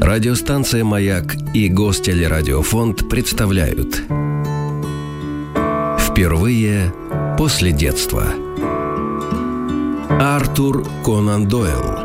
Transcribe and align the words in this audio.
Радиостанция 0.00 0.84
«Маяк» 0.84 1.36
и 1.54 1.68
Гостелерадиофонд 1.68 3.08
представляют. 3.08 4.02
Впервые 5.98 6.92
после 7.36 7.72
детства. 7.72 8.24
Артур 10.08 10.86
Конан 11.04 11.46
Дойл. 11.46 11.98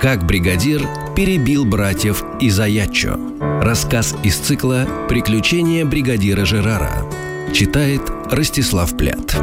Как 0.00 0.26
бригадир 0.26 0.88
перебил 1.14 1.64
братьев 1.64 2.24
из 2.40 2.58
Аячо 2.58 3.18
Рассказ 3.62 4.14
из 4.22 4.36
цикла 4.36 4.86
«Приключения 5.08 5.84
бригадира 5.84 6.44
Жерара» 6.44 7.04
Читает 7.52 8.02
Ростислав 8.30 8.96
Плят. 8.96 9.34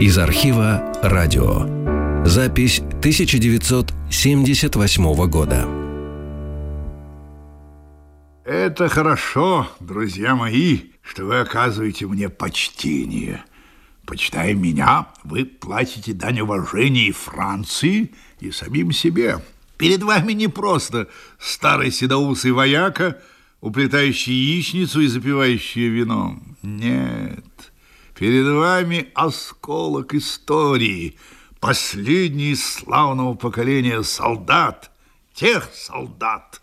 Из 0.00 0.18
архива 0.18 0.92
«Радио» 1.02 1.77
Запись 2.28 2.80
1978 2.80 5.30
года 5.30 5.66
Это 8.44 8.88
хорошо, 8.90 9.66
друзья 9.80 10.36
мои, 10.36 10.80
что 11.00 11.24
вы 11.24 11.40
оказываете 11.40 12.06
мне 12.06 12.28
почтение. 12.28 13.42
Почитая 14.04 14.52
меня, 14.52 15.08
вы 15.24 15.46
платите 15.46 16.12
дань 16.12 16.40
уважения 16.40 17.06
и 17.06 17.12
Франции, 17.12 18.12
и 18.40 18.50
самим 18.50 18.92
себе. 18.92 19.42
Перед 19.78 20.02
вами 20.02 20.34
не 20.34 20.48
просто 20.48 21.08
старый 21.38 21.90
седоусый 21.90 22.52
вояка, 22.52 23.22
уплетающий 23.62 24.34
яичницу 24.34 25.00
и 25.00 25.06
запивающий 25.06 25.88
вином. 25.88 26.58
Нет, 26.62 27.72
перед 28.14 28.46
вами 28.46 29.08
осколок 29.14 30.12
истории, 30.12 31.16
последний 31.60 32.50
из 32.50 32.64
славного 32.64 33.34
поколения 33.34 34.02
солдат, 34.02 34.90
тех 35.34 35.70
солдат, 35.74 36.60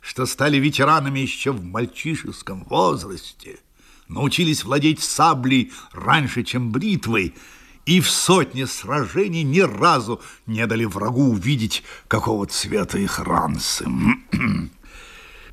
что 0.00 0.26
стали 0.26 0.56
ветеранами 0.58 1.20
еще 1.20 1.52
в 1.52 1.62
мальчишеском 1.64 2.64
возрасте, 2.64 3.58
научились 4.08 4.64
владеть 4.64 5.02
саблей 5.02 5.72
раньше, 5.92 6.42
чем 6.42 6.70
бритвой, 6.70 7.34
и 7.86 8.00
в 8.00 8.10
сотне 8.10 8.66
сражений 8.66 9.42
ни 9.42 9.60
разу 9.60 10.20
не 10.46 10.66
дали 10.66 10.84
врагу 10.84 11.30
увидеть, 11.30 11.82
какого 12.06 12.46
цвета 12.46 12.98
их 12.98 13.18
ранцы. 13.20 13.86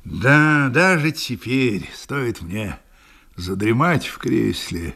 Да, 0.04 0.68
даже 0.68 1.10
теперь 1.10 1.90
стоит 1.92 2.40
мне 2.40 2.78
задремать 3.34 4.06
в 4.06 4.18
кресле, 4.18 4.94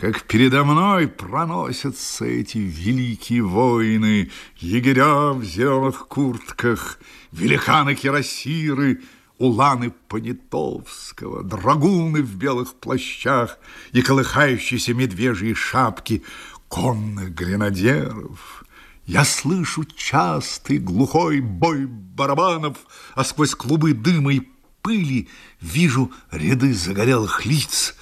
как 0.00 0.22
передо 0.22 0.64
мной 0.64 1.08
проносятся 1.08 2.24
эти 2.24 2.56
великие 2.56 3.42
воины, 3.42 4.30
егеря 4.56 5.34
в 5.34 5.44
зеленых 5.44 6.08
куртках, 6.08 6.98
великаны-кирасиры, 7.32 9.02
уланы 9.36 9.90
Понятовского, 10.08 11.44
драгуны 11.44 12.22
в 12.22 12.34
белых 12.36 12.76
плащах 12.76 13.58
и 13.92 14.00
колыхающиеся 14.00 14.94
медвежьи 14.94 15.52
шапки 15.52 16.22
конных 16.68 17.34
гренадеров. 17.34 18.64
Я 19.04 19.26
слышу 19.26 19.84
частый 19.84 20.78
глухой 20.78 21.40
бой 21.40 21.84
барабанов, 21.84 22.78
а 23.14 23.22
сквозь 23.22 23.54
клубы 23.54 23.92
дыма 23.92 24.32
и 24.32 24.48
пыли 24.80 25.28
вижу 25.60 26.10
ряды 26.30 26.72
загорелых 26.72 27.44
лиц 27.44 27.94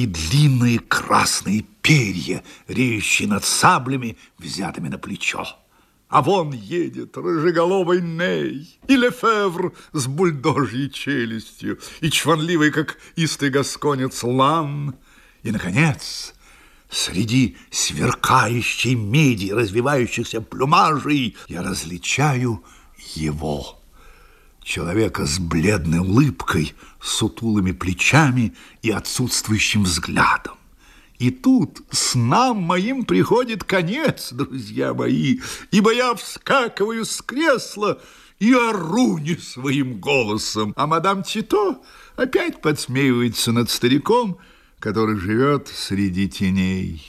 и 0.00 0.06
длинные 0.06 0.78
красные 0.78 1.62
перья, 1.82 2.42
реющие 2.68 3.28
над 3.28 3.44
саблями, 3.44 4.16
взятыми 4.38 4.88
на 4.88 4.96
плечо. 4.96 5.46
А 6.08 6.22
вон 6.22 6.52
едет 6.52 7.16
рыжеголовый 7.16 8.00
Ней 8.00 8.78
и 8.88 8.96
Лефевр 8.96 9.74
с 9.92 10.06
бульдожьей 10.06 10.90
челюстью, 10.90 11.78
и 12.00 12.10
чванливый, 12.10 12.70
как 12.70 12.96
истый 13.14 13.50
гасконец, 13.50 14.22
Лан. 14.22 14.96
И, 15.42 15.50
наконец, 15.50 16.34
среди 16.88 17.58
сверкающей 17.70 18.94
меди 18.94 19.50
развивающихся 19.50 20.40
плюмажей 20.40 21.36
я 21.48 21.62
различаю 21.62 22.64
его, 23.14 23.79
человека 24.70 25.26
с 25.26 25.40
бледной 25.40 25.98
улыбкой, 25.98 26.74
сутулыми 27.00 27.72
плечами 27.72 28.54
и 28.82 28.90
отсутствующим 28.90 29.82
взглядом. 29.82 30.54
И 31.18 31.30
тут 31.30 31.82
с 31.90 32.14
нам 32.14 32.62
моим 32.62 33.04
приходит 33.04 33.64
конец, 33.64 34.32
друзья 34.32 34.94
мои, 34.94 35.40
ибо 35.72 35.92
я 35.92 36.14
вскакиваю 36.14 37.04
с 37.04 37.20
кресла 37.20 38.00
и 38.38 38.54
ору 38.54 39.18
не 39.18 39.36
своим 39.36 40.00
голосом, 40.00 40.72
а 40.76 40.86
мадам 40.86 41.24
Тито 41.24 41.80
опять 42.16 42.62
подсмеивается 42.62 43.50
над 43.50 43.70
стариком, 43.70 44.38
который 44.78 45.16
живет 45.16 45.66
среди 45.66 46.28
теней. 46.28 47.04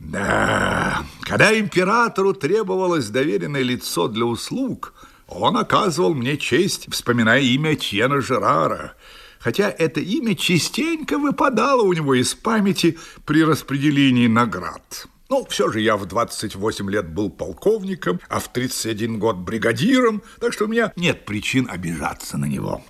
Да, 0.00 1.04
когда 1.22 1.58
императору 1.58 2.34
требовалось 2.34 3.08
доверенное 3.10 3.62
лицо 3.62 4.08
для 4.08 4.26
услуг, 4.26 4.92
он 5.28 5.56
оказывал 5.56 6.14
мне 6.14 6.36
честь, 6.36 6.88
вспоминая 6.90 7.40
имя 7.40 7.76
Тьена 7.76 8.20
Жерара– 8.20 8.94
хотя 9.38 9.70
это 9.70 10.00
имя 10.00 10.34
частенько 10.34 11.18
выпадало 11.18 11.82
у 11.82 11.92
него 11.92 12.14
из 12.14 12.34
памяти 12.34 12.98
при 13.24 13.44
распределении 13.44 14.26
наград. 14.26 15.06
Ну, 15.30 15.46
все 15.48 15.70
же 15.70 15.80
я 15.80 15.96
в 15.96 16.06
28 16.06 16.90
лет 16.90 17.08
был 17.12 17.30
полковником, 17.30 18.18
а 18.28 18.40
в 18.40 18.50
31 18.50 19.18
год 19.18 19.36
бригадиром, 19.36 20.22
так 20.40 20.52
что 20.52 20.64
у 20.64 20.68
меня 20.68 20.92
нет 20.96 21.26
причин 21.26 21.68
обижаться 21.70 22.38
на 22.38 22.46
него. 22.46 22.82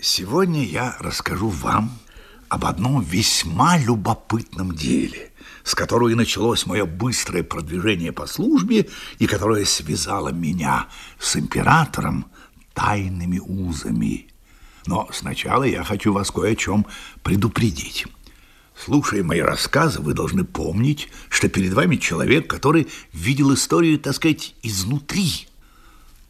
Сегодня 0.00 0.64
я 0.64 0.96
расскажу 1.00 1.48
вам 1.48 1.98
об 2.48 2.66
одном 2.66 3.02
весьма 3.02 3.78
любопытном 3.78 4.74
деле, 4.74 5.27
с 5.68 5.74
которого 5.74 6.08
и 6.08 6.14
началось 6.14 6.64
мое 6.64 6.86
быстрое 6.86 7.42
продвижение 7.42 8.10
по 8.10 8.26
службе 8.26 8.88
и 9.18 9.26
которое 9.26 9.66
связало 9.66 10.30
меня 10.30 10.88
с 11.18 11.36
императором 11.36 12.24
тайными 12.72 13.38
узами. 13.38 14.28
Но 14.86 15.10
сначала 15.12 15.64
я 15.64 15.84
хочу 15.84 16.14
вас 16.14 16.30
кое 16.30 16.52
о 16.52 16.56
чем 16.56 16.86
предупредить. 17.22 18.06
Слушая 18.82 19.22
мои 19.22 19.40
рассказы, 19.40 20.00
вы 20.00 20.14
должны 20.14 20.44
помнить, 20.44 21.08
что 21.28 21.50
перед 21.50 21.74
вами 21.74 21.96
человек, 21.96 22.48
который 22.48 22.88
видел 23.12 23.52
историю, 23.52 23.98
так 23.98 24.14
сказать, 24.14 24.54
изнутри. 24.62 25.48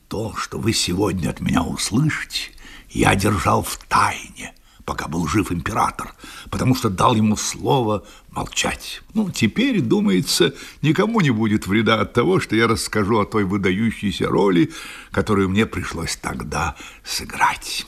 То, 0.08 0.34
что 0.34 0.58
вы 0.58 0.72
сегодня 0.72 1.30
от 1.30 1.40
меня 1.40 1.62
услышите, 1.62 2.50
я 2.90 3.14
держал 3.14 3.62
в 3.62 3.78
тайне, 3.86 4.52
пока 4.88 5.06
был 5.06 5.28
жив 5.28 5.52
император, 5.52 6.14
потому 6.48 6.74
что 6.74 6.88
дал 6.88 7.14
ему 7.14 7.36
слово 7.36 8.06
молчать. 8.30 9.02
Ну, 9.12 9.30
теперь, 9.30 9.82
думается, 9.82 10.54
никому 10.80 11.20
не 11.20 11.28
будет 11.28 11.66
вреда 11.66 12.00
от 12.00 12.14
того, 12.14 12.40
что 12.40 12.56
я 12.56 12.66
расскажу 12.66 13.18
о 13.18 13.26
той 13.26 13.44
выдающейся 13.44 14.28
роли, 14.28 14.72
которую 15.10 15.50
мне 15.50 15.66
пришлось 15.66 16.16
тогда 16.16 16.74
сыграть. 17.04 17.86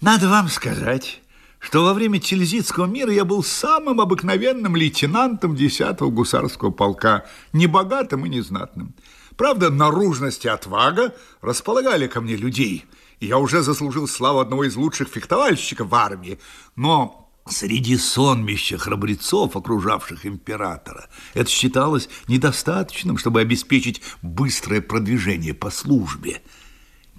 Надо 0.00 0.28
вам 0.28 0.48
сказать, 0.48 1.22
что 1.60 1.84
во 1.84 1.94
время 1.94 2.18
Тильзитского 2.18 2.86
мира 2.86 3.12
я 3.12 3.24
был 3.24 3.44
самым 3.44 4.00
обыкновенным 4.00 4.74
лейтенантом 4.74 5.54
10-го 5.54 6.10
гусарского 6.10 6.72
полка, 6.72 7.24
небогатым 7.52 8.26
и 8.26 8.28
незнатным. 8.28 8.94
Правда, 9.36 9.70
наружность 9.70 10.44
и 10.44 10.48
отвага 10.48 11.14
располагали 11.40 12.08
ко 12.08 12.20
мне 12.20 12.34
людей, 12.34 12.84
я 13.26 13.38
уже 13.38 13.62
заслужил 13.62 14.08
славу 14.08 14.40
одного 14.40 14.64
из 14.64 14.76
лучших 14.76 15.08
фехтовальщиков 15.08 15.88
в 15.88 15.94
армии, 15.94 16.38
но 16.76 17.30
среди 17.48 17.96
сонмища 17.96 18.78
храбрецов, 18.78 19.56
окружавших 19.56 20.26
императора, 20.26 21.08
это 21.34 21.50
считалось 21.50 22.08
недостаточным, 22.28 23.18
чтобы 23.18 23.40
обеспечить 23.40 24.02
быстрое 24.22 24.80
продвижение 24.80 25.54
по 25.54 25.70
службе– 25.70 26.42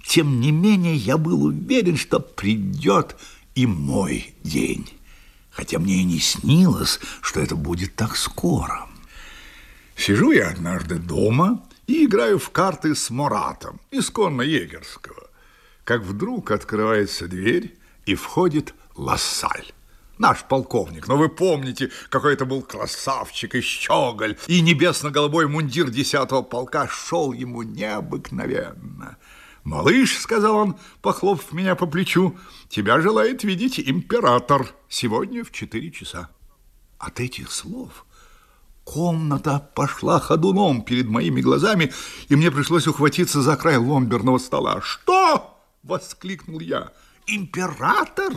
тем 0.04 0.40
не 0.40 0.50
менее, 0.50 0.96
я 0.96 1.16
был 1.16 1.44
уверен, 1.44 1.96
что 1.96 2.20
придет 2.20 3.16
и 3.54 3.66
мой 3.66 4.34
день. 4.42 4.88
Хотя 5.50 5.78
мне 5.78 5.96
и 5.96 6.04
не 6.04 6.18
снилось, 6.18 6.98
что 7.20 7.40
это 7.40 7.56
будет 7.56 7.94
так 7.94 8.16
скоро. 8.16 8.88
Сижу 9.96 10.32
я 10.32 10.48
однажды 10.48 10.96
дома 10.96 11.62
и 11.86 12.06
играю 12.06 12.38
в 12.38 12.50
карты 12.50 12.94
с 12.94 13.10
Моратом, 13.10 13.80
исконно 13.90 14.42
егерского. 14.42 15.28
Как 15.84 16.02
вдруг 16.02 16.50
открывается 16.50 17.28
дверь, 17.28 17.76
и 18.06 18.14
входит 18.14 18.74
Лассаль 18.96 19.72
наш 20.22 20.44
полковник. 20.44 21.08
Но 21.08 21.16
вы 21.16 21.28
помните, 21.28 21.90
какой 22.08 22.34
это 22.34 22.44
был 22.44 22.62
красавчик 22.62 23.54
и 23.56 23.60
щеголь, 23.60 24.38
и 24.46 24.60
небесно-голубой 24.60 25.48
мундир 25.48 25.90
десятого 25.90 26.42
полка 26.42 26.88
шел 26.88 27.32
ему 27.32 27.62
необыкновенно. 27.62 29.18
«Малыш»,— 29.64 30.18
сказал 30.20 30.56
он, 30.56 30.76
похлопав 31.02 31.52
меня 31.52 31.74
по 31.74 31.86
плечу, 31.86 32.36
«тебя 32.68 33.00
желает 33.00 33.44
видеть 33.44 33.78
император 33.78 34.68
сегодня 34.88 35.44
в 35.44 35.52
четыре 35.52 35.90
часа». 35.90 36.30
От 36.98 37.20
этих 37.20 37.50
слов 37.50 38.06
Комната 38.84 39.70
пошла 39.74 40.18
ходуном 40.18 40.82
перед 40.82 41.08
моими 41.08 41.40
глазами, 41.40 41.92
и 42.28 42.34
мне 42.34 42.50
пришлось 42.50 42.88
ухватиться 42.88 43.40
за 43.40 43.56
край 43.56 43.76
ломберного 43.76 44.38
стола. 44.38 44.80
«Что?»— 44.82 45.48
воскликнул 45.82 46.60
я. 46.60 46.92
«Император?» 47.26 48.34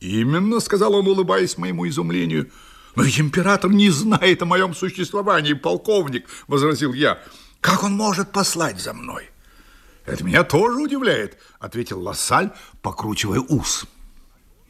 «Именно»,— 0.00 0.60
сказал 0.60 0.94
он, 0.94 1.06
улыбаясь 1.06 1.58
моему 1.58 1.88
изумлению. 1.88 2.50
«Но 2.96 3.02
ведь 3.02 3.20
император 3.20 3.70
не 3.70 3.90
знает 3.90 4.42
о 4.42 4.46
моем 4.46 4.74
существовании, 4.74 5.54
полковник»,— 5.54 6.28
возразил 6.48 6.92
я. 6.92 7.18
«Как 7.60 7.84
он 7.84 7.92
может 7.92 8.32
послать 8.32 8.80
за 8.80 8.92
мной?» 8.92 9.30
«Это 10.04 10.24
меня 10.24 10.42
тоже 10.42 10.78
удивляет»,— 10.78 11.38
ответил 11.60 12.00
Лассаль, 12.00 12.50
покручивая 12.82 13.40
ус. 13.40 13.86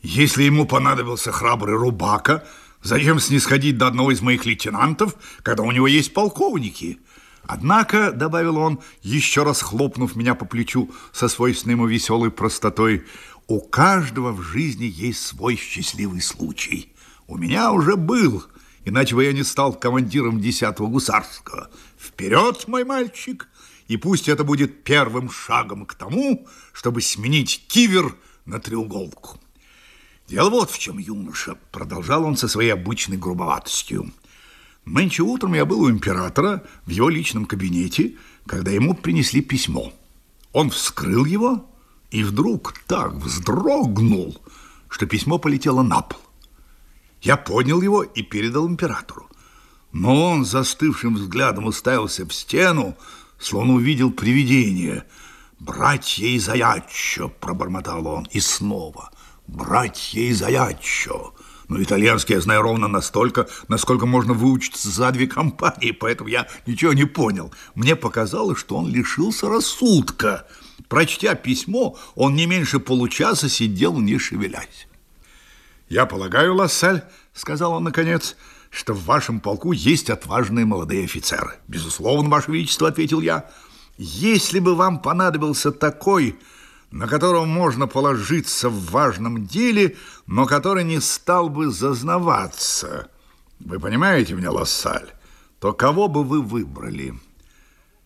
«Если 0.03 0.43
ему 0.43 0.67
понадобился 0.67 1.33
храбрый 1.33 1.77
Рубака, 1.77 2.45
зачем 2.83 3.19
снисходить 3.19 3.79
до 3.79 3.87
одного 3.87 4.13
из 4.13 4.21
моих 4.21 4.45
лейтенантов, 4.45 5.15
когда 5.43 5.63
у 5.63 5.73
него 5.73 5.87
есть 5.87 6.13
полковники?» 6.13 7.01
Однако,— 7.47 8.13
добавил 8.13 8.57
он, 8.57 8.81
еще 9.03 9.43
раз 9.43 9.63
хлопнув 9.63 10.17
меня 10.17 10.35
по 10.35 10.45
плечу 10.45 10.91
со 11.13 11.29
свойственной 11.29 11.75
ему 11.75 11.87
веселой 11.87 12.31
простотой,— 12.31 13.05
у 13.49 13.61
каждого 13.61 14.33
в 14.33 14.41
жизни 14.43 14.85
есть 14.85 15.27
свой 15.27 15.57
счастливый 15.57 16.21
случай. 16.21 16.93
У 17.27 17.37
меня 17.37 17.73
уже 17.73 17.97
был, 17.97 18.45
иначе 18.85 19.15
бы 19.15 19.25
я 19.25 19.33
не 19.33 19.43
стал 19.43 19.75
командиром 19.75 20.39
10-го 20.39 20.87
гусарского. 20.87 21.69
Вперед, 21.99 22.69
мой 22.69 22.85
мальчик! 22.85 23.49
И 23.89 23.97
пусть 23.97 24.29
это 24.29 24.45
будет 24.45 24.85
первым 24.85 25.29
шагом 25.29 25.85
к 25.87 25.95
тому, 25.95 26.47
чтобы 26.73 27.03
сменить 27.03 27.67
кивер 27.69 28.17
на 28.47 28.61
треуголку. 28.61 29.39
Дело 30.29 30.49
вот 30.49 30.71
в 30.71 30.79
чем, 30.79 30.99
юноша, 30.99 31.57
продолжал 31.73 32.25
он 32.25 32.37
со 32.37 32.49
своей 32.49 32.71
обычной 32.71 33.19
грубоватостью. 33.19 34.13
Нынче 34.85 35.23
утром 35.23 35.55
я 35.55 35.65
был 35.65 35.83
у 35.83 35.91
императора 35.91 36.65
в 36.87 36.91
его 36.91 37.09
личном 37.09 37.47
кабинете, 37.47 38.17
когда 38.47 38.71
ему 38.71 38.95
принесли 38.95 39.41
письмо. 39.41 39.93
Он 40.53 40.71
вскрыл 40.71 41.25
его 41.25 41.65
и 42.11 42.25
вдруг 42.25 42.75
так 42.87 43.15
вздрогнул, 43.15 44.37
что 44.89 45.07
письмо 45.07 45.39
полетело 45.39 45.83
на 45.83 46.03
пол. 46.03 46.21
Я 47.23 47.37
поднял 47.37 47.81
его 47.81 48.03
и 48.03 48.23
передал 48.23 48.69
императору. 48.69 49.29
Но 49.93 50.31
он 50.31 50.45
застывшим 50.45 51.15
взглядом 51.15 51.67
уставился 51.67 52.27
в 52.27 52.33
стену, 52.33 52.97
словно 53.39 53.75
увидел 53.75 54.11
привидение. 54.11 55.05
«Братья 55.61 56.27
из 56.27 56.49
Аяччо!»– 56.49 57.29
пробормотал 57.41 58.07
он. 58.09 58.27
И 58.33 58.41
снова 58.41 59.13
«Братья 59.47 60.21
из 60.21 60.43
Аяччо!» 60.43 61.35
Ну, 61.73 61.83
итальянский 61.83 62.35
я 62.35 62.41
знаю 62.43 62.61
ровно 62.61 62.87
настолько, 62.87 63.49
насколько 63.67 64.05
можно 64.05 64.35
выучиться 64.35 64.91
за 64.91 65.11
две 65.11 65.27
компании, 65.27 65.93
поэтому 65.93 66.29
я 66.29 66.47
ничего 66.67 66.93
не 66.93 67.07
понял. 67.07 67.51
Мне 67.75 67.97
показалось, 67.97 68.59
что 68.59 68.77
он 68.77 68.91
лишился 68.91 69.49
рассудка. 69.49 70.47
Прочтя 70.89 71.35
письмо, 71.35 71.97
он 72.15 72.35
не 72.35 72.45
меньше 72.45 72.79
получаса 72.79 73.49
сидел, 73.49 73.99
не 73.99 74.19
шевелясь. 74.19 74.87
«Я 75.89 76.05
полагаю, 76.05 76.57
Лассаль,— 76.57 77.05
сказал 77.33 77.73
он 77.73 77.85
наконец,— 77.85 78.37
что 78.71 78.93
в 78.93 79.07
вашем 79.07 79.41
полку 79.41 79.73
есть 79.73 80.11
отважные 80.11 80.67
молодые 80.67 81.07
офицеры. 81.07 81.55
Безусловно, 81.69 82.29
ваше 82.29 82.51
величество, 82.51 82.89
ответил 82.89 83.23
я. 83.23 83.49
Если 83.97 84.59
бы 84.59 84.75
вам 84.75 84.99
понадобился 84.99 85.73
такой, 85.73 86.39
на 86.93 87.09
которого 87.09 87.45
можно 87.45 87.89
положиться 87.89 88.69
в 88.69 88.91
важном 88.91 89.47
деле, 89.47 89.97
но 90.27 90.47
который 90.47 90.85
не 90.85 91.01
стал 91.01 91.49
бы 91.49 91.71
зазнаваться, 91.71 93.09
вы 93.59 93.81
понимаете 93.81 94.35
меня, 94.35 94.53
Лассаль, 94.53 95.11
то 95.59 95.73
кого 95.73 96.09
бы 96.09 96.23
вы 96.23 96.43
выбрали?» 96.43 97.15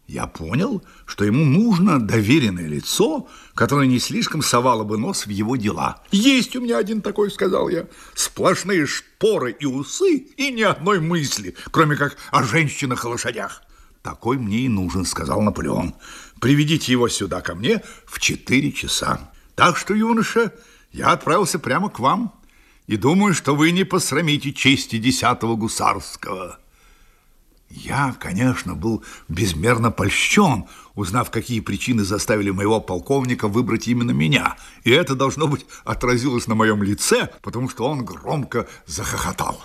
Я 0.06 0.28
понял, 0.28 0.84
что 1.04 1.24
ему 1.24 1.44
нужно 1.44 2.00
доверенное 2.00 2.68
лицо, 2.68 3.28
которое 3.54 3.88
не 3.88 3.98
слишком 3.98 4.40
совало 4.40 4.84
бы 4.84 4.98
нос 4.98 5.26
в 5.26 5.30
его 5.30 5.56
дела. 5.56 6.00
«Есть 6.12 6.54
у 6.54 6.60
меня 6.60 6.78
один 6.78 7.02
такой»,— 7.02 7.28
сказал 7.32 7.68
я. 7.68 7.88
«Сплошные 8.14 8.86
шпоры 8.86 9.50
и 9.50 9.66
усы, 9.66 10.18
и 10.36 10.52
ни 10.52 10.62
одной 10.62 11.00
мысли, 11.00 11.56
кроме 11.72 11.96
как 11.96 12.16
о 12.30 12.44
женщинах 12.44 13.04
и 13.04 13.08
лошадях». 13.08 13.62
«Такой 14.02 14.38
мне 14.38 14.58
и 14.58 14.68
нужен»,— 14.68 15.04
сказал 15.06 15.42
Наполеон. 15.42 15.96
«Приведите 16.40 16.92
его 16.92 17.08
сюда 17.08 17.40
ко 17.40 17.54
мне 17.54 17.82
в 18.06 18.18
четыре 18.20 18.72
часа. 18.72 19.32
Так 19.54 19.76
что, 19.76 19.94
юноша, 19.94 20.52
я 20.92 21.12
отправился 21.12 21.58
прямо 21.58 21.88
к 21.88 21.98
вам 21.98 22.34
и 22.86 22.96
думаю, 22.96 23.34
что 23.34 23.54
вы 23.54 23.70
не 23.70 23.84
посрамите 23.84 24.52
чести 24.52 24.98
десятого 24.98 25.56
гусарского». 25.56 26.58
Я, 27.68 28.14
конечно, 28.20 28.74
был 28.74 29.04
безмерно 29.28 29.90
польщен, 29.90 30.66
узнав, 30.94 31.30
какие 31.30 31.60
причины 31.60 32.04
заставили 32.04 32.50
моего 32.50 32.80
полковника 32.80 33.48
выбрать 33.48 33.88
именно 33.88 34.12
меня. 34.12 34.56
И 34.84 34.90
это, 34.90 35.14
должно 35.14 35.48
быть, 35.48 35.66
отразилось 35.84 36.46
на 36.46 36.54
моем 36.54 36.82
лице, 36.82 37.28
потому 37.42 37.68
что 37.68 37.88
он 37.88 38.04
громко 38.04 38.68
захохотал. 38.86 39.62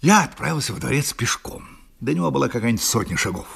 Я 0.00 0.24
отправился 0.24 0.72
в 0.72 0.80
дворец 0.80 1.12
пешком. 1.12 1.66
До 2.00 2.12
него 2.12 2.30
была 2.30 2.48
какая-нибудь 2.48 2.84
сотня 2.84 3.16
шагов. 3.16 3.46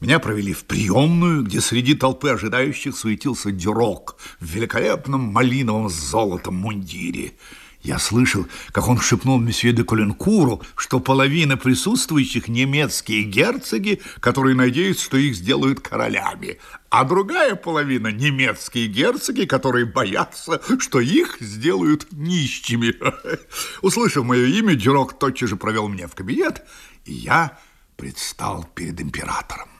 Меня 0.00 0.18
провели 0.18 0.52
в 0.52 0.64
приемную, 0.64 1.42
где 1.42 1.60
среди 1.60 1.94
толпы 1.94 2.30
ожидающих 2.30 2.96
суетился 2.96 3.50
дюрок 3.50 4.16
в 4.40 4.46
великолепном 4.46 5.20
малиновом 5.20 5.88
с 5.90 5.94
золотом 5.94 6.56
мундире– 6.56 7.32
я 7.82 7.98
слышал, 8.00 8.46
как 8.72 8.88
он 8.88 9.00
шепнул 9.00 9.38
месье 9.38 9.72
де 9.72 9.84
Коленкуру, 9.84 10.62
что 10.76 10.98
половина 10.98 11.56
присутствующих 11.56 12.48
немецкие 12.48 13.22
герцоги, 13.22 14.02
которые 14.18 14.56
надеются, 14.56 15.04
что 15.04 15.16
их 15.16 15.36
сделают 15.36 15.80
королями, 15.80 16.58
а 16.90 17.04
другая 17.04 17.54
половина 17.54 18.08
немецкие 18.08 18.88
герцоги, 18.88 19.44
которые 19.44 19.86
боятся, 19.86 20.60
что 20.80 20.98
их 21.00 21.36
сделают 21.40 22.08
нищими. 22.10 22.94
Услышав 23.82 24.24
мое 24.24 24.46
имя, 24.46 24.74
Дюрок 24.74 25.16
тотчас 25.16 25.50
же 25.50 25.56
провел 25.56 25.86
меня 25.86 26.08
в 26.08 26.16
кабинет, 26.16 26.64
и 27.04 27.14
я 27.14 27.58
предстал 27.96 28.68
перед 28.74 29.00
императором. 29.00 29.77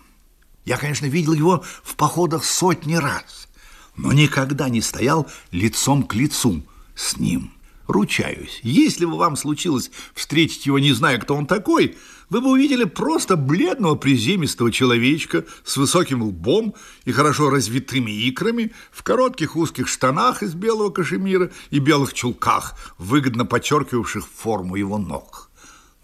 Я, 0.69 0.77
конечно, 0.77 1.07
видел 1.07 1.33
его 1.33 1.65
в 1.83 1.97
походах 1.97 2.45
сотни 2.45 2.95
раз, 2.95 3.49
но 3.97 4.13
никогда 4.13 4.69
не 4.69 4.83
стоял 4.83 5.27
лицом 5.51 6.03
к 6.03 6.15
лицу 6.15 6.63
с 6.95 7.17
ним. 7.17 7.55
Ручаюсь, 7.87 8.61
если 8.63 9.07
бы 9.07 9.17
вам 9.17 9.37
случилось 9.37 9.91
встретить 10.13 10.67
его, 10.67 10.79
не 10.79 10.93
зная, 10.93 11.17
кто 11.17 11.37
он 11.37 11.47
такой, 11.47 11.97
вы 12.29 12.43
бы 12.43 12.51
увидели 12.51 12.85
просто 12.85 13.37
бледного 13.37 13.95
приземистого 13.95 14.71
человечка 14.71 15.47
с 15.65 15.79
высоким 15.79 16.23
лбом 16.23 16.75
и 17.07 17.13
хорошо 17.13 17.49
развитыми 17.49 18.11
икрами, 18.11 18.75
в 18.93 19.03
коротких 19.03 19.57
узких 19.57 19.89
штанах 19.89 20.43
из 20.43 20.53
белого 20.53 20.91
кашемира 20.91 21.51
и 21.71 21.79
белых 21.79 22.13
чулках, 22.13 22.75
выгодно 22.99 23.47
подчеркивавших 23.47 24.29
форму 24.29 24.77
его 24.77 24.99
ног. 24.99 25.51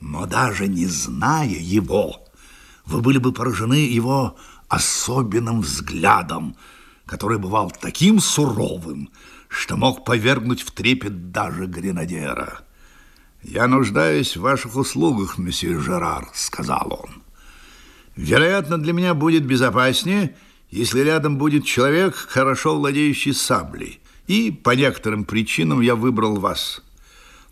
Но 0.00 0.24
даже 0.24 0.68
не 0.68 0.86
зная 0.86 1.48
его, 1.50 2.24
вы 2.86 3.00
были 3.00 3.18
бы 3.18 3.32
поражены 3.32 3.86
его 3.86 4.36
особенным 4.74 5.60
взглядом, 5.60 6.56
который 7.06 7.38
бывал 7.38 7.70
таким 7.70 8.20
суровым, 8.20 9.10
что 9.48 9.76
мог 9.76 10.04
повергнуть 10.04 10.62
в 10.62 10.70
трепет 10.72 11.30
даже 11.30 11.66
гренадера. 11.66 12.60
«Я 13.42 13.68
нуждаюсь 13.68 14.36
в 14.36 14.40
ваших 14.40 14.76
услугах, 14.76 15.38
месье 15.38 15.78
Жерар»,— 15.78 16.28
сказал 16.34 17.00
он. 17.04 17.22
«Вероятно, 18.16 18.78
для 18.78 18.92
меня 18.92 19.14
будет 19.14 19.44
безопаснее, 19.44 20.34
если 20.70 21.00
рядом 21.00 21.36
будет 21.36 21.64
человек, 21.64 22.14
хорошо 22.14 22.76
владеющий 22.76 23.34
саблей, 23.34 24.00
и 24.26 24.50
по 24.50 24.70
некоторым 24.70 25.24
причинам 25.24 25.82
я 25.82 25.94
выбрал 25.94 26.40
вас. 26.40 26.82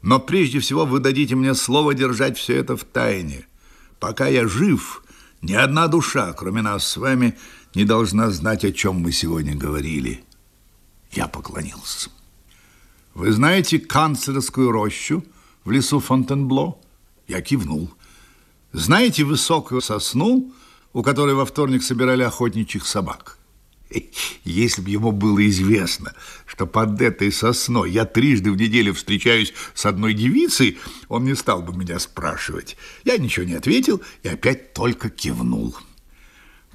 Но 0.01 0.19
прежде 0.19 0.59
всего 0.59 0.87
вы 0.87 0.99
дадите 0.99 1.37
мне 1.37 1.55
слово 1.55 1.95
держать 1.95 2.37
все 2.37 2.57
это 2.57 2.77
в 2.77 2.85
тайне. 2.85 3.47
Пока 4.01 4.27
я 4.27 4.49
жив, 4.49 5.05
ни 5.43 5.55
одна 5.55 5.89
душа, 5.89 6.33
кроме 6.33 6.63
нас 6.63 6.87
с 6.87 6.97
вами, 6.97 7.37
не 7.75 7.85
должна 7.85 8.31
знать, 8.31 8.65
о 8.65 8.73
чем 8.73 9.03
мы 9.03 9.13
сегодня 9.13 9.55
говорили». 9.55 10.25
Я 11.13 11.29
поклонился. 11.29 12.11
Вы 13.15 13.33
знаете 13.33 13.79
канцлерскую 13.79 14.71
рощу 14.71 15.23
в 15.65 15.71
лесу 15.71 16.01
Фонтенбло? 16.01 16.79
Я 17.29 17.43
кивнул. 17.43 17.91
Знаете 18.73 19.25
высокую 19.25 19.83
сосну, 19.83 20.53
у 20.95 21.03
которой 21.03 21.35
во 21.35 21.45
вторник 21.45 21.83
собирали 21.83 22.23
охотничьих 22.23 22.87
собак? 22.87 23.39
Если 24.45 24.83
бы 24.83 24.91
ему 24.91 25.13
было 25.13 25.47
известно, 25.49 26.15
что 26.47 26.67
под 26.67 27.01
этой 27.01 27.33
сосной 27.33 27.91
я 27.91 28.05
трижды 28.05 28.51
в 28.53 28.57
неделю 28.57 28.95
встречаюсь 28.95 29.53
с 29.75 29.87
одной 29.87 30.15
девицей, 30.15 30.79
он 31.09 31.25
не 31.25 31.35
стал 31.35 31.63
бы 31.63 31.77
меня 31.77 31.99
спрашивать. 31.99 32.77
Я 33.05 33.19
ничего 33.19 33.47
не 33.47 33.55
ответил 33.55 34.03
и 34.23 34.29
опять 34.29 34.73
только 34.75 35.11
кивнул. 35.11 35.77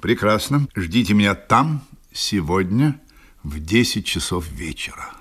Прекрасно. 0.00 0.68
Ждите 0.76 1.14
меня 1.14 1.34
там 1.34 1.84
сегодня 2.12 3.00
в 3.42 3.58
10 3.60 4.06
часов 4.06 4.48
вечера. 4.48 5.12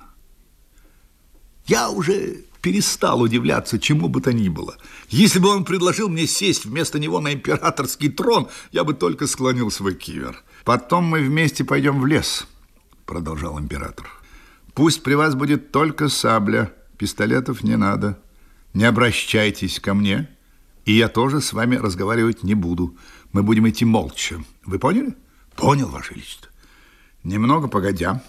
Я 1.66 1.89
уже 1.89 2.46
перестал 2.61 3.21
удивляться 3.21 3.79
чему 3.79 4.09
бы 4.09 4.21
то 4.21 4.33
ни 4.33 4.49
было. 4.49 4.77
Если 5.09 5.39
бы 5.39 5.49
он 5.49 5.65
предложил 5.65 6.09
мне 6.09 6.27
сесть 6.27 6.65
вместо 6.65 6.99
него 6.99 7.19
на 7.19 7.33
императорский 7.33 8.09
трон, 8.09 8.47
я 8.71 8.83
бы 8.83 8.93
только 8.93 9.27
склонил 9.27 9.71
свой 9.71 9.95
кивер. 9.95 10.43
Потом 10.63 11.05
мы 11.05 11.21
вместе 11.21 11.63
пойдем 11.63 12.01
в 12.01 12.05
лес, 12.05 12.47
продолжал 13.05 13.59
император. 13.59 14.09
Пусть 14.73 15.01
при 15.03 15.13
вас 15.13 15.33
будет 15.33 15.71
только 15.71 16.07
сабля, 16.07 16.73
пистолетов 16.97 17.63
не 17.63 17.77
надо. 17.77 18.19
Не 18.73 18.85
обращайтесь 18.85 19.79
ко 19.79 19.93
мне, 19.93 20.29
и 20.85 20.93
я 20.93 21.09
тоже 21.09 21.41
с 21.41 21.53
вами 21.53 21.77
разговаривать 21.77 22.43
не 22.43 22.53
буду. 22.53 22.95
Мы 23.33 23.43
будем 23.43 23.67
идти 23.67 23.85
молча. 23.85 24.43
Вы 24.65 24.77
поняли? 24.77 25.15
Понял, 25.55 25.89
Ваше 25.89 26.13
Величество. 26.13 26.51
Немного 27.23 27.67
погодя, 27.67 28.23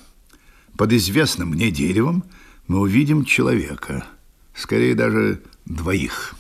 под 0.76 0.92
известным 0.92 1.50
мне 1.50 1.70
деревом 1.70 2.25
мы 2.66 2.80
увидим 2.80 3.25
человека, 3.25 4.06
скорее 4.59 4.95
даже 4.95 5.43
двоих. 5.65 6.35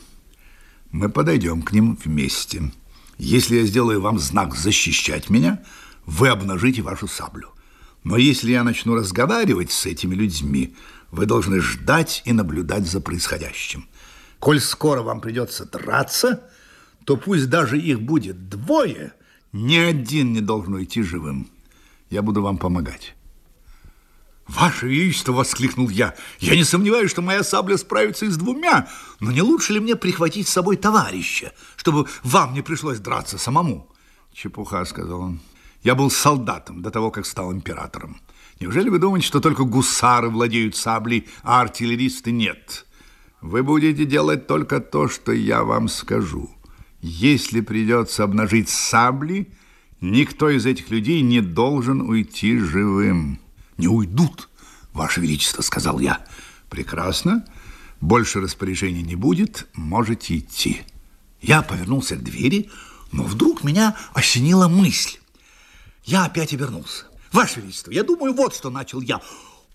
Мы 0.90 1.08
подойдем 1.08 1.62
к 1.62 1.72
ним 1.72 1.98
вместе. 2.04 2.72
Если 3.16 3.56
я 3.56 3.64
сделаю 3.64 4.00
вам 4.00 4.18
знак 4.18 4.54
защищать 4.54 5.30
меня, 5.30 5.62
вы 6.04 6.28
обнажите 6.28 6.82
вашу 6.82 7.06
саблю. 7.06 7.50
Но 8.04 8.16
если 8.16 8.52
я 8.52 8.64
начну 8.64 8.94
разговаривать 8.94 9.70
с 9.70 9.86
этими 9.86 10.14
людьми, 10.14 10.74
вы 11.10 11.26
должны 11.26 11.60
ждать 11.60 12.22
и 12.24 12.32
наблюдать 12.32 12.86
за 12.86 13.00
происходящим. 13.00 13.86
Коль 14.38 14.60
скоро 14.60 15.02
вам 15.02 15.20
придется 15.20 15.64
драться, 15.64 16.42
то 17.04 17.16
пусть 17.16 17.48
даже 17.48 17.78
их 17.78 18.00
будет 18.00 18.48
двое, 18.48 19.12
ни 19.52 19.76
один 19.76 20.32
не 20.32 20.40
должен 20.40 20.74
уйти 20.74 21.02
живым. 21.02 21.48
Я 22.10 22.22
буду 22.22 22.42
вам 22.42 22.58
помогать. 22.58 23.14
«Ваше 24.48 24.88
Величество!»— 24.88 25.32
воскликнул 25.34 25.90
я. 25.90 26.14
«Я 26.38 26.56
не 26.56 26.64
сомневаюсь, 26.64 27.10
что 27.10 27.20
моя 27.20 27.44
сабля 27.44 27.76
справится 27.76 28.24
и 28.24 28.30
с 28.30 28.38
двумя, 28.38 28.88
но 29.20 29.30
не 29.30 29.42
лучше 29.42 29.74
ли 29.74 29.80
мне 29.80 29.94
прихватить 29.94 30.48
с 30.48 30.52
собой 30.52 30.76
товарища, 30.76 31.52
чтобы 31.76 32.06
вам 32.24 32.54
не 32.54 32.62
пришлось 32.62 32.98
драться 32.98 33.36
самому?» 33.36 33.88
«Чепуха»,— 34.32 34.84
сказал 34.86 35.20
он. 35.20 35.40
«Я 35.82 35.94
был 35.94 36.10
солдатом 36.10 36.80
до 36.80 36.90
того, 36.90 37.10
как 37.10 37.26
стал 37.26 37.52
императором. 37.52 38.20
Неужели 38.58 38.88
вы 38.88 38.98
думаете, 38.98 39.26
что 39.26 39.40
только 39.40 39.64
гусары 39.64 40.30
владеют 40.30 40.74
саблей, 40.74 41.28
а 41.42 41.60
артиллеристы 41.60 42.32
нет? 42.32 42.86
Вы 43.42 43.62
будете 43.62 44.06
делать 44.06 44.46
только 44.46 44.80
то, 44.80 45.08
что 45.08 45.30
я 45.30 45.62
вам 45.62 45.88
скажу. 45.88 46.50
Если 47.02 47.60
придется 47.60 48.24
обнажить 48.24 48.70
сабли, 48.70 49.52
никто 50.00 50.48
из 50.48 50.64
этих 50.64 50.88
людей 50.88 51.20
не 51.20 51.42
должен 51.42 52.00
уйти 52.00 52.58
живым». 52.58 53.38
«Не 53.78 53.86
уйдут, 53.86 54.48
Ваше 54.92 55.20
Величество»,— 55.20 55.62
сказал 55.62 56.00
я. 56.00 56.24
«Прекрасно. 56.68 57.44
Больше 58.00 58.40
распоряжений 58.40 59.02
не 59.02 59.14
будет. 59.14 59.68
Можете 59.74 60.36
идти». 60.38 60.82
Я 61.40 61.62
повернулся 61.62 62.16
к 62.16 62.22
двери, 62.24 62.70
но 63.12 63.22
вдруг 63.22 63.62
меня 63.62 63.96
осенила 64.12 64.66
мысль. 64.66 65.18
Я 66.04 66.24
опять 66.24 66.52
обернулся. 66.52 67.04
Ваше 67.30 67.60
Величество, 67.60 67.92
я 67.92 68.02
думаю, 68.02 68.34
вот 68.34 68.54
что 68.54 68.70
начал 68.70 69.00
я. 69.00 69.20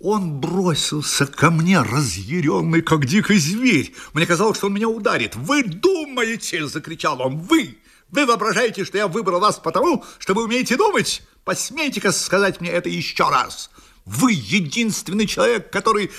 Он 0.01 0.41
бросился 0.41 1.25
ко 1.25 1.49
мне, 1.49 1.81
разъяренный, 1.81 2.81
как 2.81 3.05
дикий 3.05 3.37
зверь. 3.37 3.95
Мне 4.13 4.25
казалось, 4.25 4.57
что 4.57 4.67
он 4.67 4.73
меня 4.73 4.89
ударит. 4.89 5.37
«Вы 5.37 5.63
думаете!»– 5.63 6.67
закричал 6.67 7.21
он. 7.21 7.39
«Вы! 7.39 7.77
Вы 8.09 8.25
воображаете, 8.25 8.83
что 8.83 8.97
я 8.97 9.07
выбрал 9.07 9.39
вас 9.39 9.59
потому, 9.59 10.03
что 10.19 10.33
вы 10.33 10.43
умеете 10.43 10.75
думать? 10.75 11.23
Посмейте-ка 11.45 12.11
сказать 12.11 12.59
мне 12.59 12.69
это 12.69 12.89
еще 12.89 13.29
раз!» 13.29 13.69
Вы 14.05 14.33
единственный 14.33 15.27
человек, 15.27 15.71
который... 15.71 16.11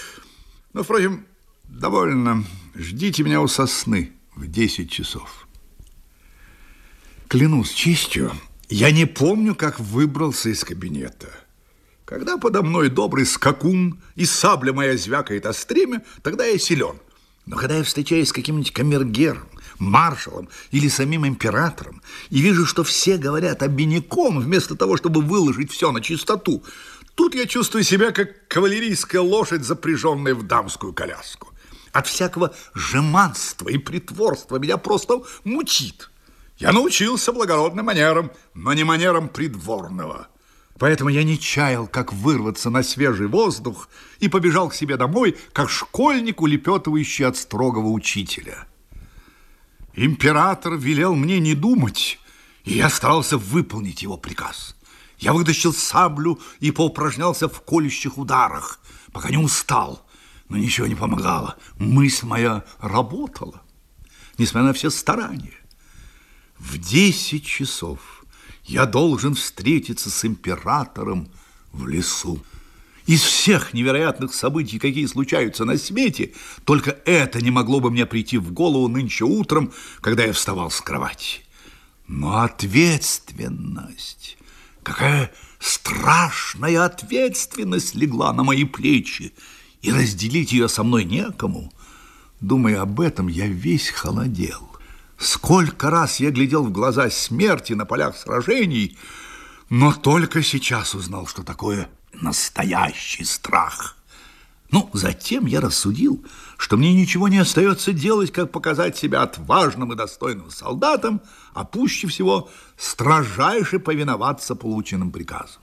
Ну, 0.73 0.83
впрочем, 0.83 1.27
довольно. 1.65 2.45
Ждите 2.75 3.23
меня 3.23 3.41
у 3.41 3.49
сосны 3.49 4.13
в 4.35 4.47
10 4.47 4.91
часов. 4.91 5.47
Клянусь 7.29 7.73
честью, 7.73 8.33
я 8.69 8.91
не 8.91 9.07
помню, 9.07 9.55
как 9.55 9.81
выбрался 9.81 10.49
из 10.51 10.65
кабинета. 10.65 11.29
Когда 12.05 12.37
подо 12.37 12.63
мной 12.63 12.91
добрый 12.91 13.27
скакун 13.27 14.01
и 14.15 14.25
сабля 14.25 14.73
моя 14.73 14.97
звякает 14.97 15.47
о 15.47 15.53
стреме, 15.53 16.03
тогда 16.23 16.45
я 16.45 16.59
силен. 16.59 16.99
Но 17.47 17.57
когда 17.57 17.77
я 17.77 17.85
встречаюсь 17.85 18.29
с 18.29 18.33
каким-нибудь 18.33 18.73
камергером, 18.73 19.49
маршалом 19.79 20.49
или 20.71 20.89
самим 20.89 21.27
императором 21.27 22.03
и 22.31 22.41
вижу, 22.41 22.67
что 22.67 22.85
все 22.85 23.17
говорят 23.17 23.63
обиняком 23.63 24.41
вместо 24.41 24.77
того, 24.77 24.97
чтобы 24.97 25.21
выложить 25.21 25.71
все 25.71 25.93
на 25.93 26.01
чистоту, 26.01 26.63
Тут 27.15 27.35
я 27.35 27.47
чувствую 27.47 27.85
себя, 27.85 28.11
как 28.13 28.49
кавалерийская 28.49 29.21
лошадь, 29.21 29.63
запряженная 29.63 30.35
в 30.35 30.43
дамскую 30.43 30.93
коляску. 30.93 31.53
От 31.93 32.07
всякого 32.07 32.55
жеманства 32.75 33.69
и 33.69 33.79
притворства 33.79 34.59
меня 34.59 34.79
просто 34.79 35.23
мучит. 35.45 36.11
Я 36.59 36.73
научился 36.73 37.33
благородным 37.33 37.87
манерам, 37.87 38.33
но 38.53 38.73
не 38.73 38.85
манерам 38.85 39.29
придворного. 39.29 40.29
Поэтому 40.79 41.11
я 41.11 41.23
не 41.23 41.39
чаял, 41.39 41.87
как 41.87 42.13
вырваться 42.13 42.69
на 42.69 42.83
свежий 42.83 43.29
воздух 43.29 43.89
и 44.19 44.29
побежал 44.29 44.69
к 44.71 44.75
себе 44.75 44.97
домой, 44.97 45.37
как 45.53 45.71
школьник, 45.71 46.41
улепетывающий 46.41 47.27
от 47.27 47.37
строгого 47.37 47.89
учителя. 47.89 48.67
Император 49.95 50.75
велел 50.77 51.15
мне 51.15 51.39
не 51.39 51.55
думать, 51.55 52.19
и 52.65 52.75
я 52.75 52.91
старался 52.91 53.39
выполнить 53.39 54.03
его 54.03 54.17
приказ. 54.17 54.74
Я 55.25 55.33
вытащил 55.33 55.73
саблю 55.73 56.39
и 56.61 56.71
поупражнялся 56.71 57.49
в 57.49 57.63
колющих 57.63 58.19
ударах, 58.19 58.79
пока 59.11 59.31
не 59.31 59.39
устал. 59.39 60.07
Но 60.51 60.59
ничего 60.59 60.87
не 60.87 60.95
помогало. 60.95 61.57
Мысль 61.79 62.27
моя 62.27 62.63
работала, 62.79 63.63
несмотря 64.37 64.67
на 64.69 64.75
все 64.75 64.91
старания. 64.91 65.55
В 66.59 66.77
десять 66.77 67.47
часов 67.47 68.27
я 68.65 68.85
должен 68.85 69.35
встретиться 69.35 70.11
с 70.11 70.27
императором 70.27 71.31
в 71.73 71.89
лесу. 71.89 72.45
Из 73.07 73.23
всех 73.23 73.73
невероятных 73.73 74.35
событий, 74.35 74.79
какие 74.79 75.07
случаются 75.07 75.65
на 75.65 75.79
свете, 75.79 76.35
только 76.65 76.99
это 77.07 77.41
не 77.41 77.51
могло 77.51 77.81
бы 77.81 77.91
мне 77.91 78.05
прийти 78.05 78.37
в 78.37 78.53
голову 78.53 78.89
нынче 78.89 79.25
утром, 79.25 79.73
когда 80.03 80.25
я 80.25 80.35
вставал 80.35 80.71
с 80.71 80.83
кровати. 80.83 81.41
Но 82.07 82.43
ответственность 82.43 84.37
Какая 84.85 85.33
страшная 85.59 86.85
ответственность 86.85 87.97
легла 87.97 88.33
на 88.33 88.45
мои 88.45 88.65
плечи, 88.65 89.33
и 89.85 89.93
разделить 89.93 90.53
ее 90.53 90.69
со 90.69 90.83
мной 90.83 91.05
некому. 91.05 91.71
Думая 92.41 92.81
об 92.81 93.01
этом, 93.01 93.29
я 93.29 93.47
весь 93.47 93.91
холодел. 93.91 94.71
Сколько 95.19 95.91
раз 95.91 96.21
я 96.21 96.31
глядел 96.31 96.65
в 96.65 96.73
глаза 96.73 97.11
смерти 97.11 97.75
на 97.75 97.85
полях 97.85 98.17
сражений, 98.17 98.97
но 99.69 99.93
только 99.93 100.43
сейчас 100.43 100.95
узнал, 100.95 101.27
что 101.27 101.43
такое 101.43 101.91
настоящий 102.15 103.25
страх. 103.25 103.97
Ну, 104.71 104.89
затем 104.95 105.45
я 105.45 105.61
рассудил, 105.61 106.25
что 106.65 106.79
мне 106.79 106.95
ничего 106.95 107.29
не 107.29 107.37
остается 107.37 107.93
делать, 107.93 108.33
как 108.33 108.51
показать 108.51 108.97
себя 108.97 109.21
отважным 109.21 109.93
и 109.93 109.97
достойным 109.97 110.49
солдатом, 110.49 111.21
а 111.53 111.63
пуще 111.63 112.09
всего 112.09 112.49
строжайше 112.79 113.79
повиноваться 113.79 114.55
полученным 114.55 115.11
приказам. 115.13 115.61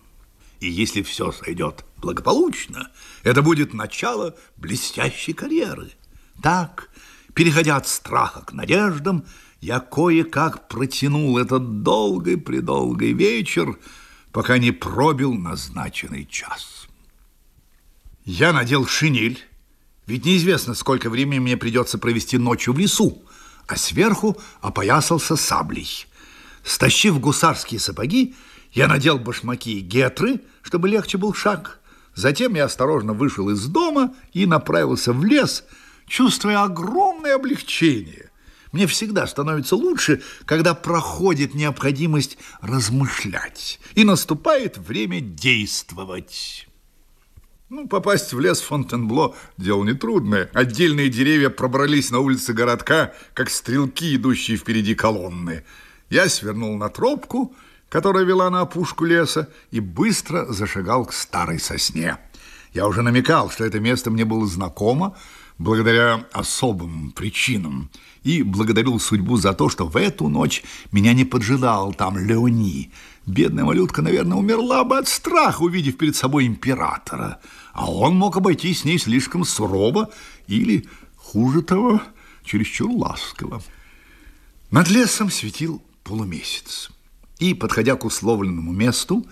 И 0.60 0.70
если 0.70 1.02
все 1.02 1.32
сойдет 1.32 1.86
благополучно, 1.98 2.92
это 3.24 3.42
будет 3.42 3.74
начало 3.74 4.36
блестящей 4.58 5.34
карьеры. 5.34 5.90
Так, 6.40 6.92
переходя 7.34 7.78
от 7.78 7.88
страха 7.88 8.42
к 8.42 8.54
надеждам, 8.54 9.26
я 9.60 9.80
кое-как 9.80 10.68
протянул 10.68 11.40
этот 11.40 11.82
долгий-предолгий 11.82 13.14
вечер, 13.14 13.80
пока 14.32 14.60
не 14.60 14.72
пробил 14.72 15.34
назначенный 15.34 16.28
час. 16.28 16.88
Я 18.24 18.54
надел 18.54 18.86
шинель, 18.86 19.40
ведь 20.08 20.26
неизвестно, 20.26 20.74
сколько 20.74 21.10
времени 21.10 21.40
мне 21.40 21.58
придется 21.58 21.98
провести 21.98 22.38
ночью 22.38 22.74
в 22.74 22.80
лесу, 22.80 23.24
а 23.68 23.78
сверху 23.78 24.38
опоясался 24.62 25.36
саблей. 25.36 26.08
Стащив 26.64 27.20
гусарские 27.20 27.80
сапоги, 27.80 28.36
я 28.72 28.88
надел 28.88 29.20
башмаки 29.20 29.80
и 29.80 29.82
гетры, 29.82 30.42
чтобы 30.62 30.90
легче 30.90 31.18
был 31.18 31.34
шаг. 31.34 31.80
Затем 32.16 32.56
я 32.56 32.66
осторожно 32.66 33.14
вышел 33.14 33.50
из 33.50 33.66
дома 33.66 34.14
и 34.34 34.46
направился 34.46 35.14
в 35.14 35.24
лес, 35.24 35.64
чувствуя 36.08 36.64
огромное 36.64 37.36
облегчение. 37.36 38.32
Мне 38.72 38.88
всегда 38.88 39.28
становится 39.28 39.76
лучше, 39.76 40.22
когда 40.46 40.74
проходит 40.74 41.54
необходимость 41.54 42.38
размышлять 42.62 43.80
и 43.96 44.04
наступает 44.04 44.78
время 44.78 45.20
действовать. 45.20 46.68
Ну, 47.74 47.88
попасть 47.88 48.34
в 48.34 48.40
лес 48.42 48.60
Фонтенбло– 48.60 49.34
дело 49.58 49.86
нетрудное. 49.86 50.50
Отдельные 50.52 51.08
деревья 51.08 51.50
пробрались 51.50 52.12
на 52.12 52.20
улицы 52.20 52.52
городка, 52.52 53.14
как 53.34 53.50
стрелки, 53.50 54.14
идущие 54.18 54.58
впереди 54.58 54.94
колонны. 54.94 55.64
Я 56.10 56.28
свернул 56.28 56.76
на 56.76 56.90
тропку, 56.90 57.56
которая 57.88 58.26
вела 58.26 58.50
на 58.50 58.60
опушку 58.60 59.06
леса, 59.06 59.48
и 59.72 59.80
быстро 59.80 60.52
зашагал 60.52 61.06
к 61.06 61.14
старой 61.14 61.62
сосне. 61.62 62.18
Я 62.74 62.88
уже 62.88 63.04
намекал, 63.04 63.50
что 63.50 63.64
это 63.64 63.80
место 63.80 64.12
мне 64.12 64.26
было 64.26 64.46
знакомо, 64.48 65.16
благодаря 65.58 66.26
особым 66.34 67.12
причинам. 67.12 67.90
И 68.24 68.44
благодарил 68.44 69.00
судьбу 69.00 69.38
за 69.38 69.54
то, 69.54 69.70
что 69.70 69.88
в 69.88 69.96
эту 69.96 70.28
ночь 70.28 70.62
меня 70.92 71.14
не 71.14 71.24
поджидал 71.24 71.94
там 71.94 72.18
Леони. 72.18 72.92
Бедная 73.26 73.64
малютка, 73.64 74.02
наверное, 74.02 74.38
умерла 74.38 74.84
бы 74.84 74.98
от 74.98 75.08
страха, 75.08 75.62
увидев 75.62 75.98
перед 75.98 76.18
собой 76.18 76.48
императора. 76.48 77.40
А 77.74 77.92
он 77.92 78.16
мог 78.16 78.38
обойтись 78.38 78.82
с 78.82 78.86
ней 78.86 78.98
слишком 78.98 79.46
сурово 79.46 80.10
или, 80.48 80.88
хуже 81.16 81.62
того, 81.62 82.02
чересчур 82.44 82.92
ласково. 82.92 83.62
Над 84.72 84.90
лесом 84.90 85.30
светил 85.30 85.82
полумесяц. 86.04 86.90
И, 87.40 87.54
подходя 87.54 87.96
к 87.96 88.06
условленному 88.06 88.72
месту, 88.72 89.26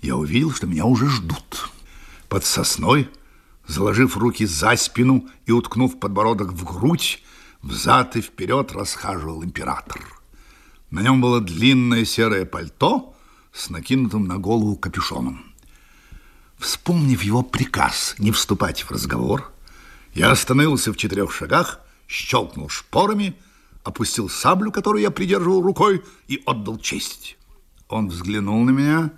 я 0.00 0.16
увидел, 0.16 0.50
что 0.52 0.66
меня 0.66 0.84
уже 0.84 1.08
ждут. 1.08 1.70
Под 2.28 2.44
сосной, 2.44 3.08
заложив 3.66 4.16
руки 4.16 4.46
за 4.46 4.76
спину 4.76 5.28
и 5.46 5.52
уткнув 5.52 6.00
подбородок 6.00 6.52
в 6.52 6.64
грудь, 6.64 7.22
взад 7.62 8.16
и 8.16 8.20
вперед 8.20 8.72
расхаживал 8.72 9.44
император. 9.44 10.02
На 10.90 11.02
нем 11.02 11.20
было 11.20 11.40
длинное 11.40 12.04
серое 12.04 12.44
пальто 12.44 13.14
с 13.52 13.70
накинутым 13.70 14.26
на 14.26 14.38
голову 14.38 14.76
капюшоном. 14.76 15.51
Вспомнив 16.62 17.24
его 17.24 17.42
приказ 17.42 18.14
не 18.18 18.30
вступать 18.30 18.82
в 18.82 18.92
разговор, 18.92 19.50
я 20.14 20.30
остановился 20.30 20.92
в 20.92 20.96
четырех 20.96 21.32
шагах, 21.32 21.80
щелкнул 22.06 22.68
шпорами, 22.68 23.34
опустил 23.82 24.28
саблю, 24.28 24.70
которую 24.70 25.02
я 25.02 25.10
придерживал 25.10 25.60
рукой, 25.60 26.04
и 26.28 26.40
отдал 26.46 26.78
честь. 26.78 27.36
Он 27.88 28.08
взглянул 28.08 28.62
на 28.62 28.70
меня 28.70 29.10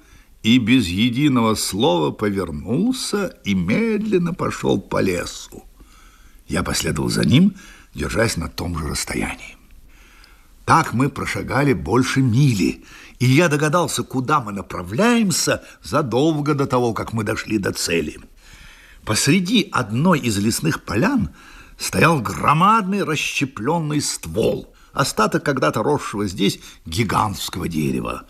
и 0.42 0.56
без 0.56 0.86
единого 0.86 1.54
слова 1.54 2.12
повернулся 2.12 3.36
и 3.44 3.52
медленно 3.52 4.32
пошел 4.32 4.80
по 4.80 5.02
лесу. 5.02 5.64
Я 6.48 6.62
последовал 6.62 7.10
за 7.10 7.26
ним, 7.26 7.56
держась 7.92 8.38
на 8.38 8.48
том 8.48 8.78
же 8.78 8.88
расстоянии. 8.88 9.58
Так 10.64 10.94
мы 10.94 11.10
прошагали 11.10 11.74
больше 11.74 12.22
мили, 12.22 12.84
и 13.18 13.26
я 13.26 13.48
догадался, 13.48 14.02
куда 14.02 14.40
мы 14.40 14.52
направляемся 14.52 15.62
задолго 15.82 16.54
до 16.54 16.66
того, 16.66 16.92
как 16.92 17.12
мы 17.12 17.24
дошли 17.24 17.58
до 17.58 17.72
цели. 17.72 18.18
Посреди 19.04 19.68
одной 19.70 20.18
из 20.18 20.38
лесных 20.38 20.82
полян 20.82 21.30
стоял 21.78 22.20
громадный 22.20 23.02
расщепленный 23.02 24.00
ствол, 24.00 24.74
остаток 24.92 25.44
когда-то 25.44 25.82
росшего 25.82 26.26
здесь 26.26 26.60
гигантского 26.86 27.68
дерева. 27.68 28.24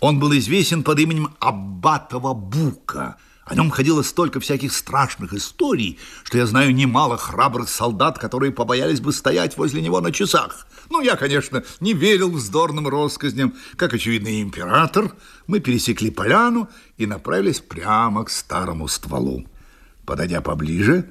Он 0.00 0.18
был 0.18 0.36
известен 0.36 0.82
под 0.82 0.98
именем 0.98 1.34
Аббатова 1.38 2.34
Бука. 2.34 3.16
О 3.44 3.54
нем 3.54 3.70
ходило 3.70 4.02
столько 4.02 4.38
всяких 4.38 4.72
страшных 4.72 5.34
историй, 5.34 5.98
что 6.22 6.38
я 6.38 6.46
знаю 6.46 6.74
немало 6.74 7.16
храбрых 7.16 7.68
солдат, 7.68 8.18
которые 8.18 8.52
побоялись 8.52 9.00
бы 9.00 9.12
стоять 9.12 9.56
возле 9.56 9.82
него 9.82 10.00
на 10.00 10.12
часах. 10.12 10.66
Ну, 10.90 11.00
я, 11.00 11.16
конечно, 11.16 11.64
не 11.80 11.92
верил 11.92 12.30
вздорным 12.30 12.86
россказням. 12.86 13.54
Как 13.76 13.94
очевидный 13.94 14.42
император, 14.42 15.12
мы 15.46 15.58
пересекли 15.58 16.10
поляну 16.10 16.68
и 16.98 17.06
направились 17.06 17.60
прямо 17.60 18.24
к 18.24 18.30
старому 18.30 18.86
стволу. 18.86 19.44
Подойдя 20.06 20.40
поближе, 20.40 21.08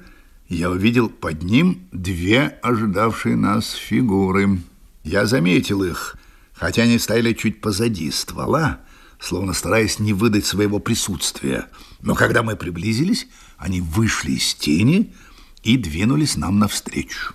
я 0.48 0.70
увидел 0.70 1.10
под 1.10 1.42
ним 1.42 1.86
две 1.92 2.58
ожидавшие 2.62 3.36
нас 3.36 3.72
фигуры. 3.72 4.58
Я 5.04 5.26
заметил 5.26 5.82
их– 5.82 6.16
хотя 6.62 6.82
они 6.82 6.98
стояли 6.98 7.32
чуть 7.32 7.60
позади 7.60 8.08
ствола, 8.12 8.78
словно 9.22 9.52
стараясь 9.52 10.00
не 10.00 10.12
выдать 10.12 10.44
своего 10.44 10.80
присутствия. 10.80 11.68
Но 12.00 12.14
когда 12.14 12.42
мы 12.42 12.56
приблизились, 12.56 13.28
они 13.56 13.80
вышли 13.80 14.32
из 14.32 14.54
тени 14.54 15.14
и 15.62 15.76
двинулись 15.76 16.36
нам 16.36 16.58
навстречу. 16.58 17.32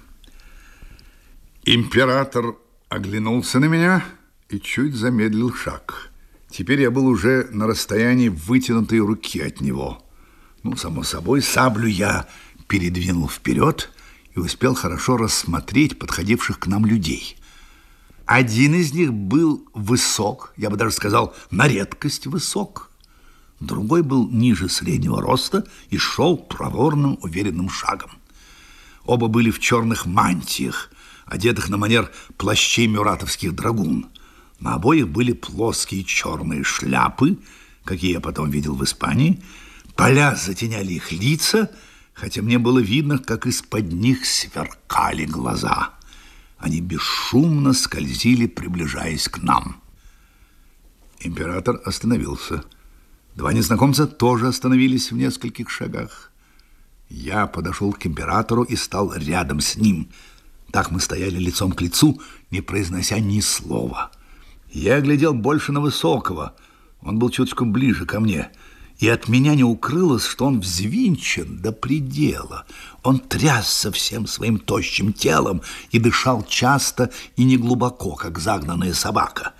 Император 1.63 2.57
оглянулся 2.89 3.59
на 3.59 3.65
меня 3.65 4.03
и 4.49 4.59
чуть 4.59 4.95
замедлил 4.95 5.53
шаг. 5.53 6.11
Теперь 6.49 6.81
я 6.81 6.91
был 6.91 7.07
уже 7.07 7.47
на 7.51 7.67
расстоянии 7.67 8.29
вытянутой 8.29 8.99
руки 8.99 9.39
от 9.39 9.61
него. 9.61 10.03
Ну, 10.63 10.75
само 10.75 11.03
собой, 11.03 11.41
саблю 11.41 11.87
я 11.87 12.27
передвинул 12.67 13.29
вперед 13.29 13.91
и 14.35 14.39
успел 14.39 14.75
хорошо 14.75 15.15
рассмотреть 15.15 15.97
подходивших 15.97 16.59
к 16.59 16.67
нам 16.67 16.85
людей– 16.85 17.37
один 18.27 18.75
из 18.75 18.93
них 18.93 19.13
был 19.13 19.65
высок, 19.73 20.53
я 20.57 20.69
бы 20.69 20.75
даже 20.75 20.93
сказал, 20.93 21.33
на 21.49 21.65
редкость 21.65 22.27
высок. 22.27 22.91
Другой 23.61 24.03
был 24.03 24.29
ниже 24.29 24.67
среднего 24.67 25.21
роста 25.21 25.65
и 25.89 25.97
шел 25.97 26.37
проворным, 26.37 27.17
уверенным 27.21 27.69
шагом. 27.69 28.11
Оба 29.05 29.29
были 29.29 29.49
в 29.49 29.59
черных 29.59 30.05
мантиях, 30.05 30.91
одетых 31.25 31.69
на 31.69 31.77
манер 31.77 32.11
плащей 32.35 32.87
мюратовских 32.87 33.55
драгун. 33.55 34.07
На 34.59 34.73
обоих 34.73 35.07
были 35.07 35.31
плоские 35.31 36.03
черные 36.03 36.65
шляпы, 36.65 37.37
какие 37.85 38.11
я 38.11 38.19
потом 38.19 38.49
видел 38.49 38.75
в 38.75 38.83
Испании. 38.83 39.41
Поля 39.95 40.35
затеняли 40.35 40.93
их 40.93 41.13
лица, 41.13 41.71
хотя 42.13 42.41
мне 42.41 42.59
было 42.59 42.79
видно, 42.79 43.19
как 43.19 43.47
из-под 43.47 43.93
них 43.93 44.25
сверкали 44.25 45.23
глаза. 45.23 45.96
Они 46.57 46.81
бесшумно 46.81 47.73
скользили, 47.73 48.47
приближаясь 48.47 49.27
к 49.27 49.41
нам. 49.41 49.81
Император 51.19 51.81
остановился. 51.85 52.63
Два 53.35 53.53
незнакомца 53.53 54.07
тоже 54.07 54.47
остановились 54.47 55.11
в 55.11 55.15
нескольких 55.15 55.69
шагах. 55.69 56.31
Я 57.09 57.47
подошел 57.47 57.93
к 57.93 58.05
императору 58.05 58.63
и 58.63 58.75
стал 58.75 59.13
рядом 59.13 59.61
с 59.61 59.75
ним. 59.75 60.09
Так 60.71 60.91
мы 60.91 60.99
стояли 60.99 61.37
лицом 61.37 61.71
к 61.71 61.81
лицу, 61.81 62.19
не 62.51 62.61
произнося 62.61 63.19
ни 63.19 63.39
слова. 63.39 64.11
Я 64.69 64.99
глядел 64.99 65.33
больше 65.33 65.71
на 65.71 65.79
Высокого. 65.79 66.55
Он 67.01 67.19
был 67.19 67.29
чуточку 67.29 67.65
ближе 67.65 68.05
ко 68.05 68.19
мне– 68.19 68.49
и 68.99 69.07
от 69.07 69.27
меня 69.27 69.55
не 69.55 69.63
укрылось, 69.63 70.25
что 70.25 70.45
он 70.45 70.59
взвинчен 70.59 71.57
до 71.57 71.71
предела. 71.71 72.65
Он 73.03 73.19
трясся 73.19 73.91
всем 73.91 74.27
своим 74.27 74.57
тощим 74.57 75.13
телом 75.13 75.61
и 75.91 75.99
дышал 75.99 76.43
часто 76.43 77.11
и 77.35 77.43
неглубоко, 77.43 78.15
как 78.15 78.39
загнанная 78.39 78.93
собака. 78.93 79.53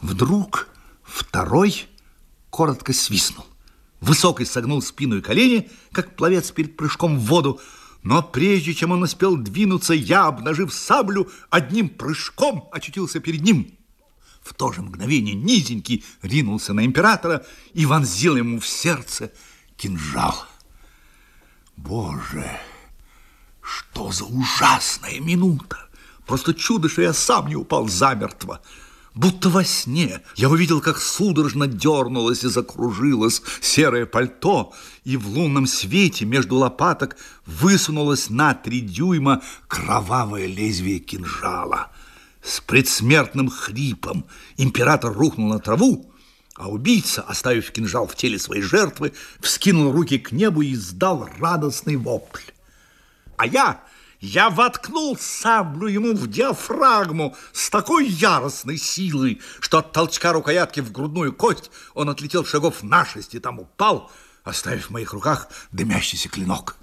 Вдруг 0.00 0.68
второй 1.02 1.86
коротко 2.50 2.92
свистнул. 2.92 3.46
Высокий 4.00 4.44
согнул 4.44 4.82
спину 4.82 5.18
и 5.18 5.22
колени, 5.22 5.68
как 5.90 6.14
пловец 6.14 6.50
перед 6.50 6.76
прыжком 6.76 7.18
в 7.18 7.24
воду, 7.24 7.60
но 8.02 8.22
прежде 8.22 8.72
чем 8.72 8.92
он 8.92 9.02
успел 9.02 9.36
двинуться, 9.36 9.94
я, 9.94 10.26
обнажив 10.26 10.72
саблю, 10.72 11.28
одним 11.50 11.88
прыжком 11.88 12.68
очутился 12.70 13.18
перед 13.18 13.42
ним. 13.42 13.75
В 14.46 14.54
то 14.54 14.70
же 14.70 14.80
мгновение 14.80 15.34
низенький 15.34 16.04
ринулся 16.22 16.72
на 16.72 16.84
императора 16.84 17.44
и 17.74 17.84
вонзил 17.84 18.36
ему 18.36 18.60
в 18.60 18.68
сердце 18.68 19.32
кинжал. 19.76 20.36
Боже, 21.76 22.48
что 23.60 24.12
за 24.12 24.24
ужасная 24.24 25.18
минута! 25.18 25.88
Просто 26.26 26.54
чудо, 26.54 26.88
что 26.88 27.02
я 27.02 27.12
сам 27.12 27.48
не 27.48 27.56
упал 27.56 27.88
замертво. 27.88 28.60
Будто 29.16 29.48
во 29.48 29.64
сне 29.64 30.22
я 30.36 30.48
увидел, 30.48 30.80
как 30.80 30.98
судорожно 30.98 31.66
дернулось 31.66 32.44
и 32.44 32.48
закружилось 32.48 33.42
серое 33.60 34.06
пальто, 34.06 34.72
и 35.02 35.16
в 35.16 35.26
лунном 35.26 35.66
свете 35.66 36.24
между 36.24 36.54
лопаток 36.54 37.16
высунулось 37.46 38.30
на 38.30 38.54
три 38.54 38.80
дюйма 38.80 39.42
кровавое 39.66 40.46
лезвие 40.46 41.00
кинжала. 41.00 41.90
С 42.46 42.60
предсмертным 42.60 43.50
хрипом 43.50 44.24
император 44.56 45.12
рухнул 45.12 45.48
на 45.48 45.58
траву, 45.58 46.12
а 46.54 46.68
убийца, 46.68 47.22
оставив 47.22 47.72
кинжал 47.72 48.06
в 48.06 48.14
теле 48.14 48.38
своей 48.38 48.62
жертвы, 48.62 49.14
вскинул 49.40 49.90
руки 49.90 50.16
к 50.16 50.30
небу 50.30 50.62
и 50.62 50.74
издал 50.74 51.28
радостный 51.40 51.96
вопль. 51.96 52.44
А 53.36 53.48
я, 53.48 53.82
я 54.20 54.48
воткнул 54.48 55.18
саблю 55.18 55.88
ему 55.88 56.14
в 56.14 56.28
диафрагму 56.28 57.34
с 57.52 57.68
такой 57.68 58.06
яростной 58.06 58.78
силой, 58.78 59.40
что 59.58 59.78
от 59.78 59.90
толчка 59.90 60.32
рукоятки 60.32 60.78
в 60.78 60.92
грудную 60.92 61.32
кость 61.32 61.72
он 61.94 62.10
отлетел 62.10 62.44
шагов 62.44 62.84
на 62.84 63.04
шесть 63.04 63.34
и 63.34 63.40
там 63.40 63.58
упал, 63.58 64.08
оставив 64.44 64.86
в 64.86 64.90
моих 64.90 65.12
руках 65.14 65.48
дымящийся 65.72 66.28
клинок. 66.28 66.76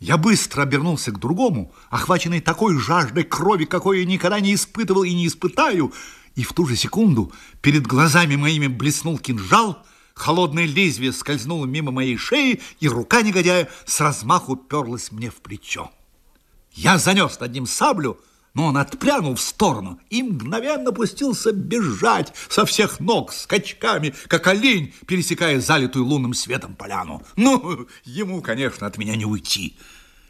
Я 0.00 0.16
быстро 0.16 0.62
обернулся 0.62 1.12
к 1.12 1.18
другому, 1.18 1.74
охваченный 1.90 2.40
такой 2.40 2.78
жаждой 2.78 3.24
крови, 3.24 3.66
какой 3.66 4.00
я 4.00 4.06
никогда 4.06 4.40
не 4.40 4.54
испытывал 4.54 5.04
и 5.04 5.12
не 5.12 5.26
испытаю, 5.26 5.92
и 6.34 6.42
в 6.42 6.54
ту 6.54 6.66
же 6.66 6.74
секунду 6.74 7.32
перед 7.60 7.86
глазами 7.86 8.34
моими 8.34 8.66
блеснул 8.66 9.18
кинжал, 9.18 9.84
холодное 10.14 10.64
лезвие 10.64 11.12
скользнуло 11.12 11.66
мимо 11.66 11.92
моей 11.92 12.16
шеи, 12.16 12.62
и 12.80 12.88
рука 12.88 13.20
негодяя 13.20 13.68
с 13.84 14.00
размаху 14.00 14.56
перлась 14.56 15.12
мне 15.12 15.30
в 15.30 15.36
плечо. 15.36 15.90
Я 16.72 16.96
занес 16.96 17.38
над 17.38 17.52
ним 17.52 17.66
саблю, 17.66 18.18
но 18.54 18.66
он 18.66 18.76
отпрянул 18.76 19.34
в 19.34 19.40
сторону 19.40 20.00
и 20.10 20.22
мгновенно 20.22 20.92
пустился 20.92 21.52
бежать 21.52 22.32
со 22.48 22.64
всех 22.64 23.00
ног 23.00 23.32
скачками, 23.32 24.14
как 24.26 24.46
олень, 24.46 24.94
пересекая 25.06 25.60
залитую 25.60 26.04
лунным 26.04 26.34
светом 26.34 26.74
поляну. 26.74 27.22
Ну, 27.36 27.86
ему, 28.04 28.42
конечно, 28.42 28.86
от 28.86 28.98
меня 28.98 29.16
не 29.16 29.24
уйти. 29.24 29.76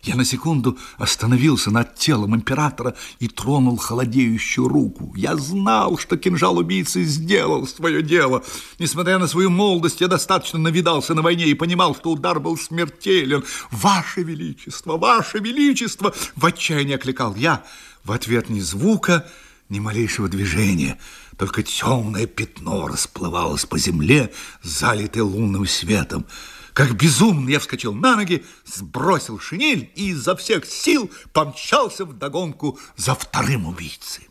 Я 0.02 0.14
на 0.14 0.24
секунду 0.24 0.78
остановился 0.96 1.70
над 1.70 1.94
телом 1.94 2.34
императора 2.34 2.94
и 3.18 3.28
тронул 3.28 3.76
холодеющую 3.76 4.66
руку. 4.66 5.12
Я 5.14 5.36
знал, 5.36 5.98
что 5.98 6.16
кинжал 6.16 6.56
убийцы 6.56 7.04
сделал 7.04 7.66
свое 7.66 8.02
дело. 8.02 8.42
Несмотря 8.78 9.18
на 9.18 9.26
свою 9.26 9.50
молодость, 9.50 10.00
я 10.00 10.08
достаточно 10.08 10.58
навидался 10.58 11.12
на 11.12 11.20
войне 11.20 11.46
и 11.46 11.54
понимал, 11.54 11.94
что 11.94 12.12
удар 12.12 12.40
был 12.40 12.56
смертелен. 12.56 13.44
«Ваше 13.70 14.22
Величество! 14.22 14.96
Ваше 14.96 15.38
Величество!» 15.38 16.14
В 16.34 16.46
отчаянии 16.46 16.94
окликал 16.94 17.34
я. 17.34 17.62
В 18.02 18.12
ответ 18.12 18.48
ни 18.48 18.60
звука, 18.60 19.30
ни 19.68 19.80
малейшего 19.80 20.28
движения. 20.28 20.98
Только 21.36 21.62
темное 21.62 22.26
пятно 22.26 22.88
расплывалось 22.88 23.66
по 23.66 23.78
земле, 23.78 24.32
залитое 24.62 25.24
лунным 25.24 25.66
светом. 25.66 26.24
Как 26.80 26.94
безумный 26.94 27.52
я 27.52 27.60
вскочил 27.60 27.92
на 27.92 28.16
ноги, 28.16 28.42
сбросил 28.64 29.38
шинель 29.38 29.92
и 29.96 30.12
изо 30.12 30.34
всех 30.34 30.64
сил 30.64 31.10
помчался 31.34 32.06
в 32.06 32.14
догонку 32.14 32.78
за 32.96 33.14
вторым 33.14 33.66
убийцей. 33.66 34.30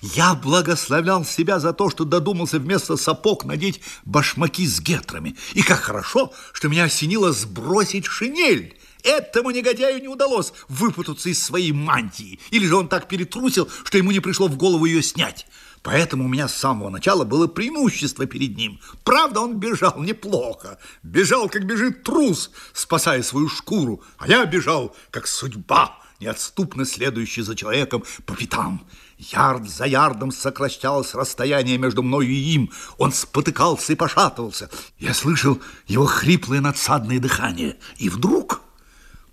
Я 0.00 0.36
благословлял 0.36 1.24
себя 1.24 1.58
за 1.58 1.72
то, 1.72 1.90
что 1.90 2.04
додумался 2.04 2.60
вместо 2.60 2.96
сапог 2.96 3.44
надеть 3.44 3.80
башмаки 4.04 4.64
с 4.64 4.80
гетрами. 4.80 5.34
И 5.54 5.62
как 5.62 5.80
хорошо, 5.80 6.32
что 6.52 6.68
меня 6.68 6.84
осенило 6.84 7.32
сбросить 7.32 8.06
шинель. 8.06 8.78
Этому 9.02 9.50
негодяю 9.50 10.00
не 10.00 10.06
удалось 10.06 10.52
выпутаться 10.68 11.28
из 11.30 11.42
своей 11.42 11.72
мантии. 11.72 12.38
Или 12.50 12.68
же 12.68 12.76
он 12.76 12.86
так 12.86 13.08
перетрусил, 13.08 13.68
что 13.82 13.98
ему 13.98 14.12
не 14.12 14.20
пришло 14.20 14.46
в 14.46 14.56
голову 14.56 14.84
ее 14.84 15.02
снять. 15.02 15.48
Поэтому 15.90 16.26
у 16.26 16.28
меня 16.28 16.48
с 16.48 16.54
самого 16.54 16.90
начала 16.90 17.24
было 17.24 17.46
преимущество 17.46 18.26
перед 18.26 18.58
ним. 18.58 18.78
Правда, 19.04 19.40
он 19.40 19.58
бежал 19.58 19.94
неплохо. 19.98 20.76
Бежал, 21.02 21.48
как 21.48 21.64
бежит 21.64 22.02
трус, 22.02 22.50
спасая 22.74 23.22
свою 23.22 23.48
шкуру. 23.48 24.02
А 24.18 24.28
я 24.28 24.44
бежал, 24.44 24.94
как 25.10 25.26
судьба, 25.26 25.98
неотступно 26.20 26.84
следующий 26.84 27.40
за 27.40 27.56
человеком 27.56 28.04
по 28.26 28.36
пятам. 28.36 28.86
Ярд 29.16 29.66
за 29.66 29.86
ярдом 29.86 30.30
сокращалось 30.30 31.14
расстояние 31.14 31.78
между 31.78 32.02
мною 32.02 32.28
и 32.28 32.34
им. 32.34 32.70
Он 32.98 33.10
спотыкался 33.10 33.94
и 33.94 33.96
пошатывался. 33.96 34.68
Я 34.98 35.14
слышал 35.14 35.58
его 35.86 36.04
хриплое 36.04 36.60
надсадное 36.60 37.18
дыхание. 37.18 37.78
И 37.96 38.10
вдруг 38.10 38.60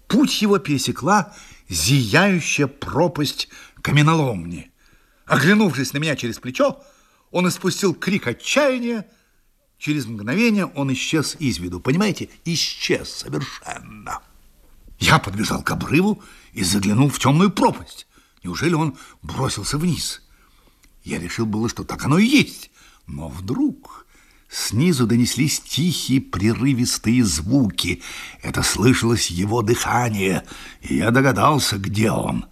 путь 0.07 0.41
его 0.41 0.57
пересекла 0.59 1.33
зияющая 1.67 2.67
пропасть 2.67 3.49
каменоломни. 3.81 4.71
Оглянувшись 5.25 5.93
на 5.93 5.97
меня 5.97 6.15
через 6.15 6.39
плечо, 6.39 6.83
он 7.31 7.47
испустил 7.47 7.93
крик 7.93 8.27
отчаяния. 8.27 9.05
Через 9.77 10.05
мгновение 10.05 10.65
он 10.65 10.93
исчез 10.93 11.35
из 11.39 11.57
виду. 11.57 11.79
Понимаете, 11.79 12.29
исчез 12.45 13.09
совершенно. 13.09 14.21
Я 14.99 15.19
подбежал 15.19 15.61
к 15.61 15.71
обрыву 15.71 16.23
и 16.53 16.63
заглянул 16.63 17.09
в 17.09 17.19
темную 17.19 17.51
пропасть. 17.51 18.07
Неужели 18.43 18.73
он 18.73 18.97
бросился 19.21 19.77
вниз? 19.77 20.21
Я 21.03 21.19
решил 21.19 21.45
было, 21.45 21.67
что 21.67 21.83
так 21.83 22.05
оно 22.05 22.19
и 22.19 22.25
есть. 22.25 22.71
Но 23.07 23.27
вдруг 23.27 24.05
снизу 24.47 25.05
донеслись 25.05 25.59
тихие 25.59 26.21
прерывистые 26.21 27.23
звуки. 27.23 28.01
Это 28.41 28.63
слышалось 28.63 29.29
его 29.29 29.61
дыхание, 29.61 30.45
и 30.81 30.95
я 30.97 31.11
догадался, 31.11 31.77
где 31.77 32.11
он. 32.11 32.45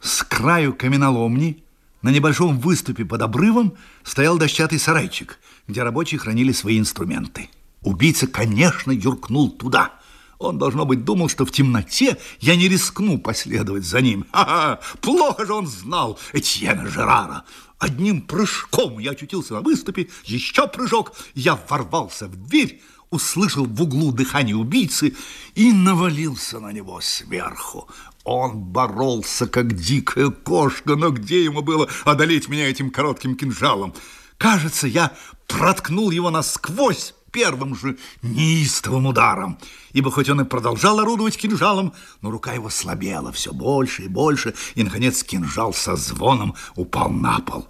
С 0.00 0.22
краю 0.22 0.74
каменоломни 0.74 1.64
на 2.02 2.10
небольшом 2.10 2.58
выступе 2.58 3.04
под 3.04 3.22
обрывом 3.22 3.74
стоял 4.04 4.38
дощатый 4.38 4.78
сарайчик, 4.78 5.38
где 5.66 5.82
рабочие 5.82 6.18
хранили 6.18 6.52
свои 6.52 6.78
инструменты. 6.78 7.48
Убийца, 7.82 8.26
конечно, 8.26 8.90
юркнул 8.90 9.50
туда. 9.50 9.92
Он, 10.38 10.58
должно 10.58 10.84
быть, 10.84 11.04
думал, 11.04 11.28
что 11.28 11.46
в 11.46 11.50
темноте 11.50 12.18
я 12.40 12.56
не 12.56 12.68
рискну 12.68 13.18
последовать 13.18 13.84
за 13.84 14.00
ним. 14.02 14.26
Ха-ха! 14.32 14.80
Плохо 15.00 15.46
же 15.46 15.54
он 15.54 15.66
знал 15.66 16.18
Этьена 16.32 16.86
Жерара. 16.86 17.44
Одним 17.78 18.22
прыжком 18.22 18.98
я 18.98 19.12
очутился 19.12 19.54
на 19.54 19.60
выступе, 19.60 20.08
еще 20.24 20.66
прыжок, 20.66 21.12
я 21.34 21.58
ворвался 21.68 22.26
в 22.26 22.36
дверь, 22.48 22.82
услышал 23.10 23.64
в 23.64 23.82
углу 23.82 24.12
дыхание 24.12 24.56
убийцы 24.56 25.14
и 25.54 25.72
навалился 25.72 26.58
на 26.58 26.72
него 26.72 27.00
сверху. 27.00 27.88
Он 28.26 28.58
боролся, 28.58 29.46
как 29.46 29.72
дикая 29.72 30.30
кошка, 30.30 30.96
но 30.96 31.10
где 31.10 31.44
ему 31.44 31.62
было 31.62 31.88
одолеть 32.04 32.48
меня 32.48 32.68
этим 32.68 32.90
коротким 32.90 33.36
кинжалом? 33.36 33.94
Кажется, 34.36 34.88
я 34.88 35.12
проткнул 35.46 36.10
его 36.10 36.30
насквозь 36.30 37.14
первым 37.30 37.76
же 37.76 37.96
неистовым 38.22 39.06
ударом, 39.06 39.60
ибо 39.92 40.10
хоть 40.10 40.28
он 40.28 40.40
и 40.40 40.44
продолжал 40.44 40.98
орудовать 40.98 41.38
кинжалом, 41.38 41.94
но 42.20 42.32
рука 42.32 42.52
его 42.52 42.68
слабела 42.68 43.30
все 43.30 43.52
больше 43.52 44.02
и 44.02 44.08
больше, 44.08 44.54
и, 44.74 44.82
наконец, 44.82 45.22
кинжал 45.22 45.72
со 45.72 45.94
звоном 45.94 46.56
упал 46.74 47.10
на 47.10 47.38
пол. 47.38 47.68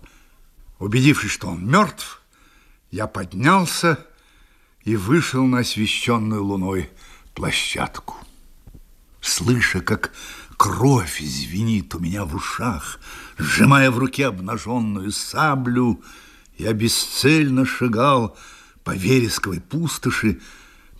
Убедившись, 0.78 1.32
что 1.32 1.48
он 1.48 1.68
мертв, 1.68 2.22
я 2.90 3.06
поднялся 3.06 4.06
и 4.84 4.96
вышел 4.96 5.44
на 5.44 5.58
освещенную 5.58 6.42
луной 6.42 6.88
площадку. 7.34 8.16
Слыша, 9.20 9.80
как 9.80 10.12
кровь 10.56 11.20
звенит 11.20 11.94
у 11.94 11.98
меня 11.98 12.24
в 12.24 12.34
ушах, 12.34 13.00
сжимая 13.38 13.90
в 13.90 13.98
руке 13.98 14.26
обнаженную 14.26 15.10
саблю, 15.12 16.02
я 16.58 16.72
бесцельно 16.72 17.66
шагал 17.66 18.36
по 18.84 18.94
вересковой 18.94 19.60
пустоши, 19.60 20.40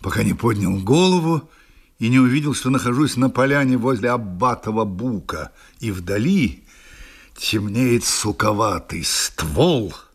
пока 0.01 0.23
не 0.23 0.33
поднял 0.33 0.77
голову 0.77 1.49
и 1.99 2.09
не 2.09 2.19
увидел, 2.19 2.53
что 2.53 2.69
нахожусь 2.69 3.17
на 3.17 3.29
поляне 3.29 3.77
возле 3.77 4.09
Аббатова 4.11 4.85
бука, 4.85 5.51
и 5.79 5.91
вдали 5.91 6.63
темнеет 7.35 8.03
суковатый 8.03 9.03
ствол— 9.03 9.95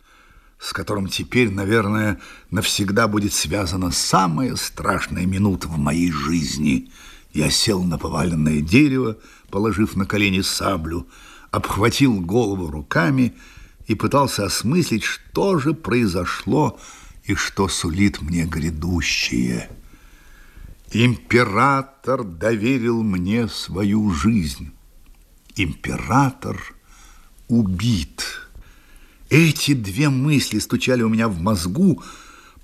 с 0.62 0.72
которым 0.72 1.08
теперь, 1.08 1.50
наверное, 1.50 2.20
навсегда 2.50 3.08
будет 3.08 3.32
связана 3.32 3.90
самая 3.90 4.54
страшная 4.54 5.26
минута 5.26 5.66
в 5.66 5.76
моей 5.76 6.12
жизни. 6.12 6.92
Я 7.32 7.50
сел 7.50 7.82
на 7.82 7.98
поваленное 7.98 8.60
дерево, 8.60 9.16
положив 9.50 9.96
на 9.96 10.04
колени 10.04 10.42
саблю, 10.42 11.06
обхватил 11.50 12.20
голову 12.20 12.70
руками 12.70 13.34
и 13.86 13.94
пытался 13.94 14.44
осмыслить, 14.44 15.02
что 15.02 15.58
же 15.58 15.72
произошло 15.72 16.78
и 17.24 17.34
что 17.34 17.68
сулит 17.68 18.20
мне 18.20 18.44
грядущее. 18.44 19.70
Император 20.92 22.22
доверил 22.22 23.02
мне 23.02 23.48
свою 23.48 24.10
жизнь. 24.10 24.70
Император 25.56 26.74
убит. 27.48 28.24
Эти 29.30 29.72
две 29.72 30.10
мысли 30.10 30.58
стучали 30.58 31.02
у 31.02 31.08
меня 31.08 31.28
в 31.28 31.40
мозгу, 31.40 32.02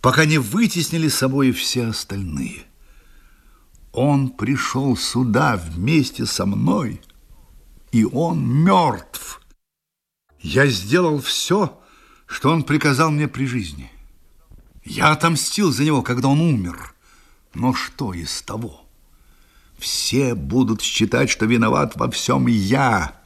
пока 0.03 0.27
не 0.27 0.37
вытеснили 0.37 1.09
с 1.09 1.15
собой 1.15 1.53
все 1.53 1.87
остальные. 1.87 2.68
Он 4.01 4.29
пришел 4.29 4.97
сюда 4.97 5.57
вместе 5.57 6.25
со 6.25 6.47
мной, 6.47 7.01
и 7.91 8.05
он 8.05 8.63
мертв. 8.63 9.41
Я 10.39 10.69
сделал 10.69 11.21
все, 11.21 11.83
что 12.25 12.51
он 12.53 12.63
приказал 12.63 13.11
мне 13.11 13.27
при 13.27 13.45
жизни. 13.47 13.91
Я 14.85 15.11
отомстил 15.11 15.73
за 15.73 15.83
него, 15.83 16.03
когда 16.03 16.29
он 16.29 16.41
умер. 16.41 16.95
Но 17.55 17.75
что 17.75 18.15
из 18.15 18.41
того? 18.43 18.87
Все 19.81 20.37
будут 20.37 20.81
считать, 20.81 21.29
что 21.29 21.47
виноват 21.47 21.97
во 21.97 22.09
всем 22.09 22.47
я. 22.47 23.21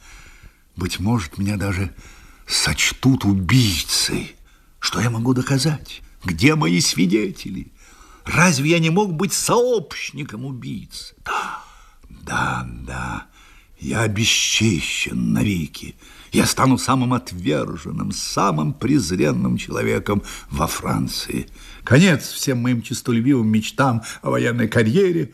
Быть 0.75 0.99
может, 0.99 1.37
меня 1.37 1.55
даже 1.55 1.93
сочтут 2.47 3.25
убийцей. 3.25 4.35
Что 4.79 4.99
я 5.01 5.11
могу 5.11 5.35
доказать? 5.35 6.01
Где 6.23 6.55
мои 6.55 6.79
свидетели? 6.79 7.71
Разве 8.25 8.71
я 8.71 8.79
не 8.79 8.89
мог 8.89 9.13
быть 9.13 9.33
сообщником 9.33 10.45
убийц? 10.45 11.13
Да, 11.25 11.63
да, 12.09 12.67
да, 12.85 13.27
я 13.79 14.01
обесчещен 14.01 15.33
навеки. 15.33 15.95
Я 16.31 16.45
стану 16.45 16.77
самым 16.77 17.13
отверженным, 17.13 18.11
самым 18.11 18.73
презренным 18.73 19.57
человеком 19.57 20.23
во 20.49 20.67
Франции. 20.67 21.47
Конец 21.83 22.29
всем 22.29 22.59
моим 22.59 22.81
честолюбивым 22.81 23.47
мечтам 23.47 24.03
о 24.21 24.31
военной 24.31 24.67
карьере, 24.67 25.33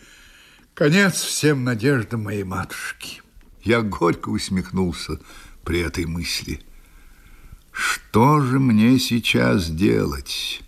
конец 0.74 1.22
всем 1.22 1.64
надеждам 1.64 2.24
моей 2.24 2.44
матушки. 2.44 3.22
Я 3.64 3.82
горько 3.82 4.30
усмехнулся 4.30 5.20
при 5.64 5.80
этой 5.82 6.06
мысли– 6.06 6.62
что 7.80 8.42
же 8.42 8.60
мне 8.60 9.00
сейчас 9.00 9.70
делать? 9.70 10.62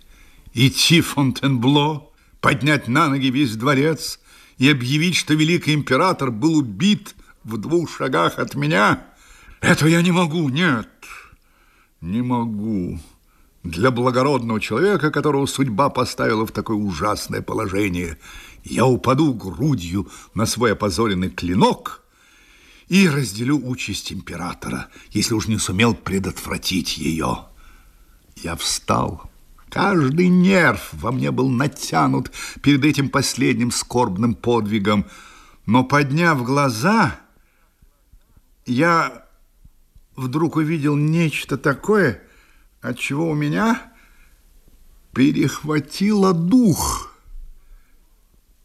Идти 0.54 1.00
в 1.00 1.08
Фонтенбло, 1.08 2.10
поднять 2.42 2.88
на 2.88 3.08
ноги 3.08 3.30
весь 3.30 3.56
дворец 3.56 4.18
и 4.58 4.68
объявить, 4.68 5.16
что 5.16 5.32
великий 5.32 5.72
император 5.72 6.30
был 6.30 6.58
убит 6.58 7.14
в 7.44 7.56
двух 7.56 7.96
шагах 7.96 8.38
от 8.38 8.54
меня? 8.54 9.06
Это 9.60 9.88
я 9.88 10.02
не 10.02 10.10
могу, 10.10 10.50
нет, 10.50 10.90
не 12.02 12.20
могу. 12.20 13.00
Для 13.62 13.92
благородного 13.92 14.60
человека, 14.60 15.12
которого 15.12 15.46
судьба 15.46 15.88
поставила 15.88 16.44
в 16.44 16.50
такое 16.50 16.76
ужасное 16.76 17.42
положение, 17.42 18.18
я 18.64 18.86
упаду 18.86 19.32
грудью 19.32 20.10
на 20.34 20.46
свой 20.46 20.72
опозоренный 20.72 21.30
клинок 21.30 22.02
и 22.88 23.08
разделю 23.08 23.64
участь 23.64 24.12
императора, 24.12 24.88
если 25.12 25.34
уж 25.34 25.46
не 25.46 25.58
сумел 25.58 25.94
предотвратить 25.94 26.98
ее. 26.98 27.46
Я 28.36 28.56
встал. 28.56 29.31
Каждый 29.72 30.28
нерв 30.28 30.90
во 30.92 31.12
мне 31.12 31.30
был 31.30 31.48
натянут 31.48 32.30
перед 32.60 32.84
этим 32.84 33.08
последним 33.08 33.70
скорбным 33.70 34.34
подвигом. 34.34 35.06
Но, 35.64 35.82
подняв 35.82 36.44
глаза, 36.44 37.18
я 38.66 39.24
вдруг 40.14 40.56
увидел 40.56 40.94
нечто 40.94 41.56
такое, 41.56 42.22
от 42.82 42.98
чего 42.98 43.30
у 43.30 43.34
меня 43.34 43.80
перехватило 45.14 46.34
дух. 46.34 47.16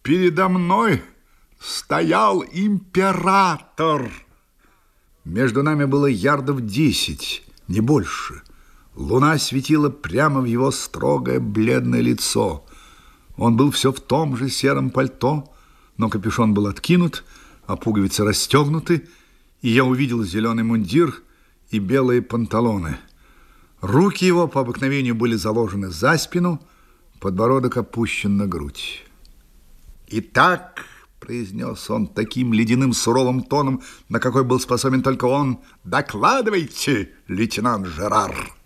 Передо 0.04 0.50
мной 0.50 1.02
стоял 1.58 2.44
император. 2.44 4.12
Между 5.24 5.64
нами 5.64 5.86
было 5.86 6.08
ярдов 6.08 6.66
десять, 6.66 7.46
не 7.70 7.80
больше. 7.80 8.42
Луна 8.98 9.38
светила 9.38 9.92
прямо 9.92 10.42
в 10.42 10.46
его 10.46 10.72
строгое 10.72 11.40
бледное 11.40 12.02
лицо. 12.02 12.66
Он 13.38 13.56
был 13.56 13.70
все 13.70 13.94
в 13.94 14.00
том 14.00 14.36
же 14.36 14.50
сером 14.50 14.90
пальто, 14.90 15.54
но 15.98 16.10
капюшон 16.10 16.56
был 16.56 16.66
откинут, 16.66 17.24
а 17.68 17.76
пуговицы 17.76 18.26
расстегнуты, 18.26 19.08
и 19.62 19.70
я 19.70 19.86
увидел 19.86 20.24
зеленый 20.24 20.64
мундир 20.64 21.22
и 21.70 21.78
белые 21.78 22.24
панталоны. 22.24 22.98
Руки 23.82 24.26
его 24.26 24.48
по 24.48 24.62
обыкновению 24.62 25.14
были 25.14 25.36
заложены 25.36 25.92
за 25.92 26.18
спину, 26.18 26.60
подбородок 27.20 27.78
опущен 27.78 28.36
на 28.36 28.48
грудь. 28.48 29.06
«Итак»,— 30.08 30.86
произнес 31.20 31.88
он 31.92 32.08
таким 32.08 32.52
ледяным 32.52 32.94
суровым 32.94 33.44
тоном, 33.44 33.84
на 34.10 34.20
какой 34.20 34.44
был 34.44 34.60
способен 34.60 35.04
только 35.04 35.26
он, 35.26 35.60
«докладывайте, 35.84 37.12
лейтенант 37.28 37.86
Жерар». 37.86 38.57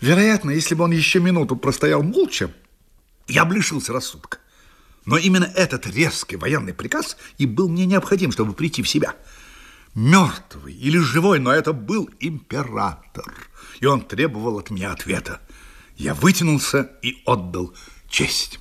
Вероятно, 0.00 0.50
если 0.50 0.74
бы 0.74 0.84
он 0.84 0.90
еще 0.90 1.20
минуту 1.20 1.56
простоял 1.56 2.02
молча, 2.02 2.50
я 3.28 3.44
бы 3.44 3.54
лишился 3.54 3.92
рассудка. 3.92 4.38
Но 5.04 5.16
именно 5.16 5.44
этот 5.44 5.86
резкий 5.86 6.36
военный 6.36 6.74
приказ 6.74 7.16
и 7.38 7.46
был 7.46 7.68
мне 7.68 7.86
необходим, 7.86 8.32
чтобы 8.32 8.52
прийти 8.52 8.82
в 8.82 8.88
себя. 8.88 9.14
Мертвый 9.94 10.74
или 10.74 10.98
живой, 10.98 11.38
но 11.38 11.52
это 11.52 11.72
был 11.72 12.10
император, 12.20 13.32
и 13.80 13.86
он 13.86 14.02
требовал 14.02 14.58
от 14.58 14.70
меня 14.70 14.92
ответа. 14.92 15.40
Я 15.96 16.12
вытянулся 16.12 16.90
и 17.02 17.22
отдал 17.24 17.72
честь. 18.08 18.60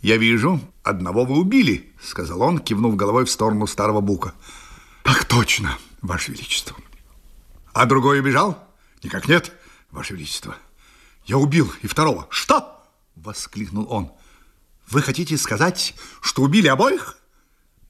«Я 0.00 0.18
вижу, 0.18 0.60
одного 0.82 1.24
вы 1.24 1.38
убили»,— 1.38 1.92
сказал 2.02 2.42
он, 2.42 2.58
кивнув 2.58 2.94
головой 2.94 3.24
в 3.24 3.30
сторону 3.30 3.66
старого 3.66 4.00
бука. 4.00 4.34
«Так 5.02 5.24
точно, 5.24 5.78
Ваше 6.02 6.30
Величество». 6.30 6.76
«А 7.72 7.86
другой 7.86 8.20
убежал?» 8.20 8.68
«Никак 9.02 9.28
нет». 9.28 9.52
Ваше 9.94 10.14
Величество, 10.14 10.56
я 11.24 11.38
убил 11.38 11.72
и 11.82 11.86
второго. 11.86 12.26
Что? 12.28 12.82
Воскликнул 13.14 13.86
он. 13.88 14.10
Вы 14.90 15.02
хотите 15.02 15.38
сказать, 15.38 15.94
что 16.20 16.42
убили 16.42 16.66
обоих? 16.66 17.16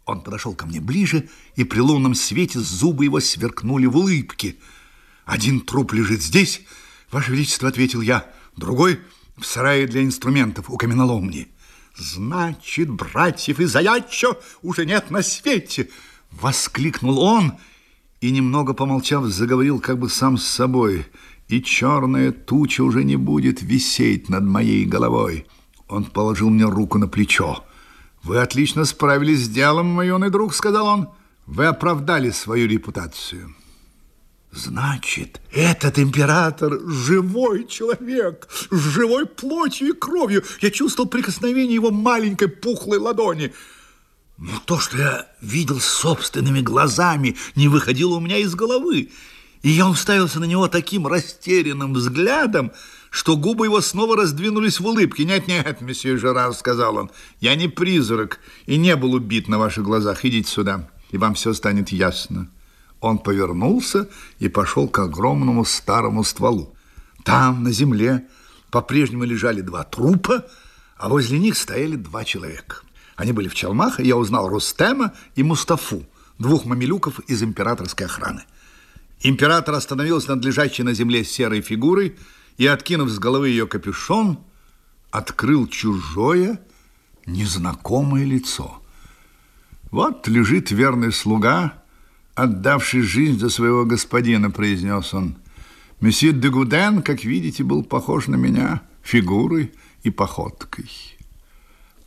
Он 0.04 0.20
подошел 0.20 0.54
ко 0.54 0.66
мне 0.66 0.80
ближе, 0.80 1.30
и 1.56 1.64
при 1.64 1.80
лунном 1.80 2.14
свете 2.14 2.60
зубы 2.60 3.06
его 3.06 3.20
сверкнули 3.20 3.86
в 3.86 3.96
улыбке. 3.96 4.56
Один 5.24 5.62
труп 5.62 5.94
лежит 5.94 6.22
здесь, 6.22 6.60
Ваше 7.10 7.32
Величество, 7.32 7.70
ответил 7.70 8.02
я, 8.02 8.30
другой 8.54 9.00
в 9.38 9.46
сарае 9.46 9.86
для 9.86 10.04
инструментов 10.04 10.68
у 10.68 10.76
каменоломни. 10.76 11.48
Значит, 11.96 12.90
братьев 12.90 13.60
из 13.60 13.74
Аячо 13.74 14.38
уже 14.60 14.84
нет 14.84 15.10
на 15.10 15.22
свете, 15.22 15.88
воскликнул 16.30 17.18
он 17.18 17.54
и, 18.20 18.30
немного 18.30 18.74
помолчав, 18.74 19.24
заговорил 19.24 19.80
как 19.80 19.98
бы 19.98 20.10
сам 20.10 20.36
с 20.36 20.44
собой– 20.44 21.06
и 21.48 21.62
черная 21.62 22.32
туча 22.32 22.82
уже 22.82 23.04
не 23.04 23.16
будет 23.16 23.62
висеть 23.62 24.28
над 24.28 24.44
моей 24.44 24.84
головой. 24.84 25.46
Он 25.88 26.04
положил 26.04 26.50
мне 26.50 26.64
руку 26.64 26.98
на 26.98 27.08
плечо. 27.08 27.64
«Вы 28.22 28.38
отлично 28.38 28.84
справились 28.84 29.44
с 29.44 29.48
делом, 29.48 29.86
мой 29.86 30.06
юный 30.06 30.30
друг»,— 30.30 30.54
сказал 30.54 30.86
он. 30.86 31.08
«Вы 31.46 31.66
оправдали 31.66 32.30
свою 32.30 32.66
репутацию». 32.66 33.54
Значит, 34.54 35.40
этот 35.52 35.98
император 35.98 36.78
живой 36.86 37.66
человек, 37.66 38.48
с 38.70 38.78
живой 38.78 39.26
плотью 39.26 39.88
и 39.88 39.92
кровью. 39.92 40.44
Я 40.60 40.70
чувствовал 40.70 41.08
прикосновение 41.08 41.74
его 41.74 41.90
маленькой 41.90 42.48
пухлой 42.48 42.98
ладони. 42.98 43.52
Но 44.38 44.52
то, 44.64 44.78
что 44.78 44.96
я 44.96 45.26
видел 45.40 45.80
собственными 45.80 46.60
глазами, 46.60 47.36
не 47.56 47.66
выходило 47.66 48.14
у 48.14 48.20
меня 48.20 48.38
из 48.38 48.54
головы. 48.54 49.10
И 49.64 49.70
я 49.70 49.88
уставился 49.88 50.40
на 50.40 50.44
него 50.44 50.68
таким 50.68 51.06
растерянным 51.06 51.94
взглядом, 51.94 52.70
что 53.08 53.34
губы 53.34 53.64
его 53.64 53.80
снова 53.80 54.14
раздвинулись 54.14 54.78
в 54.78 54.86
улыбке. 54.86 55.24
«Нет-нет, 55.24 55.80
месье 55.80 56.18
Жерар»,— 56.18 56.52
сказал 56.54 56.98
он,— 56.98 57.10
«я 57.40 57.54
не 57.54 57.68
призрак 57.68 58.40
и 58.66 58.76
не 58.76 58.94
был 58.94 59.14
убит 59.14 59.48
на 59.48 59.58
ваших 59.58 59.82
глазах. 59.84 60.22
Идите 60.26 60.50
сюда, 60.50 60.90
и 61.12 61.16
вам 61.16 61.32
все 61.32 61.54
станет 61.54 61.88
ясно». 61.88 62.50
Он 63.00 63.16
повернулся 63.16 64.06
и 64.38 64.50
пошел 64.50 64.86
к 64.86 64.98
огромному 64.98 65.64
старому 65.64 66.24
стволу. 66.24 66.76
Там, 67.22 67.62
на 67.62 67.72
земле, 67.72 68.26
по-прежнему 68.70 69.24
лежали 69.24 69.62
два 69.62 69.84
трупа, 69.84 70.44
а 70.98 71.08
возле 71.08 71.38
них 71.38 71.56
стояли 71.56 71.96
два 71.96 72.26
человека. 72.26 72.82
Они 73.16 73.32
были 73.32 73.48
в 73.48 73.54
чалмах, 73.54 73.98
и 73.98 74.06
я 74.06 74.18
узнал 74.18 74.46
Рустема 74.46 75.14
и 75.36 75.42
Мустафу, 75.42 76.04
двух 76.38 76.66
мамилюков 76.66 77.20
из 77.20 77.42
императорской 77.42 78.04
охраны. 78.04 78.44
Император 79.26 79.74
остановился 79.74 80.34
над 80.34 80.44
лежащей 80.44 80.84
на 80.84 80.92
земле 80.92 81.24
серой 81.24 81.62
фигурой 81.62 82.14
и, 82.58 82.66
откинув 82.66 83.08
с 83.08 83.18
головы 83.18 83.48
ее 83.48 83.66
капюшон, 83.66 84.38
открыл 85.10 85.66
чужое, 85.66 86.60
незнакомое 87.24 88.26
лицо. 88.26 88.82
«Вот 89.90 90.28
лежит 90.28 90.70
верный 90.70 91.10
слуга, 91.10 91.82
отдавший 92.34 93.00
жизнь 93.00 93.38
за 93.38 93.48
своего 93.48 93.86
господина»,— 93.86 94.50
произнес 94.52 95.14
он. 95.14 95.36
«Месье 96.00 96.32
де 96.32 96.50
Гуден, 96.50 97.00
как 97.00 97.24
видите, 97.24 97.64
был 97.64 97.82
похож 97.82 98.26
на 98.26 98.36
меня 98.36 98.82
фигурой 99.02 99.72
и 100.02 100.10
походкой». 100.10 101.13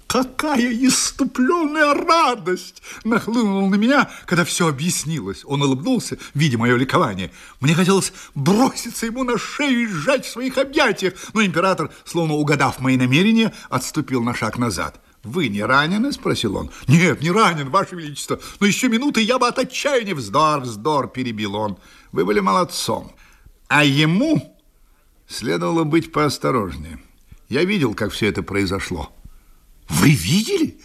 Какая 0.08 0.72
иступленная 0.72 1.94
радость 1.94 2.82
нахлынула 3.04 3.68
на 3.68 3.76
меня, 3.76 4.10
когда 4.26 4.46
все 4.46 4.70
объяснилось. 4.70 5.42
Он 5.44 5.62
улыбнулся, 5.62 6.18
видя 6.34 6.58
мое 6.58 6.78
ликование. 6.78 7.32
Мне 7.60 7.76
хотелось 7.76 8.14
броситься 8.34 9.06
ему 9.06 9.26
на 9.26 9.38
шею 9.38 9.82
и 9.82 9.88
сжать 9.88 10.26
в 10.26 10.32
своих 10.32 10.58
объятиях, 10.58 11.14
но 11.34 11.44
император, 11.44 11.92
словно 12.06 12.36
угадав 12.36 12.80
мои 12.80 12.96
намерения, 12.96 13.54
отступил 13.70 14.24
на 14.24 14.34
шаг 14.34 14.58
назад. 14.58 15.02
«Вы 15.24 15.50
не 15.50 15.62
ранены?»– 15.62 16.12
спросил 16.14 16.56
он. 16.56 16.72
«Нет, 16.88 17.22
не 17.22 17.32
ранен, 17.32 17.70
Ваше 17.70 17.96
Величество, 17.96 18.40
но 18.62 18.68
еще 18.68 18.88
минуты 18.88 19.20
я 19.22 19.38
бы 19.38 19.48
от 19.48 19.60
отчаяния 19.60 20.16
вздор, 20.16 20.62
вздор!»– 20.62 21.10
перебил 21.14 21.56
он. 21.56 21.78
«Вы 22.14 22.24
были 22.24 22.40
молодцом, 22.40 23.12
а 23.68 23.84
ему 23.84 24.58
следовало 25.28 25.84
быть 25.84 26.14
поосторожнее. 26.14 27.02
Я 27.50 27.66
видел, 27.66 27.94
как 27.94 28.14
все 28.14 28.28
это 28.28 28.42
произошло». 28.42 29.12
Вы 29.90 30.12
видели, 30.12 30.78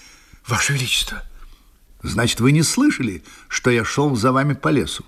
Ваше 0.46 0.74
Величество? 0.74 1.22
Значит, 2.02 2.40
вы 2.40 2.52
не 2.52 2.62
слышали, 2.62 3.22
что 3.48 3.70
я 3.70 3.84
шел 3.84 4.16
за 4.16 4.32
вами 4.32 4.54
по 4.54 4.68
лесу? 4.68 5.04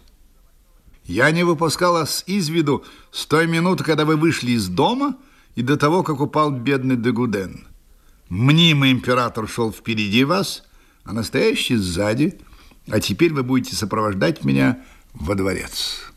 Я 1.05 1.31
не 1.33 1.45
выпускал 1.45 1.95
вас 1.95 2.25
из 2.27 2.49
виду 2.49 2.85
с 3.13 3.27
той 3.27 3.47
минуты, 3.47 3.85
когда 3.85 4.05
вы 4.05 4.17
вышли 4.17 4.53
из 4.53 4.69
дома 4.69 5.17
и 5.55 5.63
до 5.63 5.77
того, 5.77 6.03
как 6.03 6.21
упал 6.21 6.51
бедный 6.51 6.97
Дегуден. 6.97 7.67
Мнимый 8.29 8.91
император 8.91 9.49
шел 9.49 9.71
впереди 9.71 10.25
вас, 10.25 10.65
а 11.05 11.13
настоящий 11.13 11.77
сзади, 11.77 12.41
а 12.89 13.01
теперь 13.01 13.33
вы 13.33 13.43
будете 13.43 13.77
сопровождать 13.77 14.45
меня 14.45 14.83
во 15.13 15.35
дворец. 15.35 16.11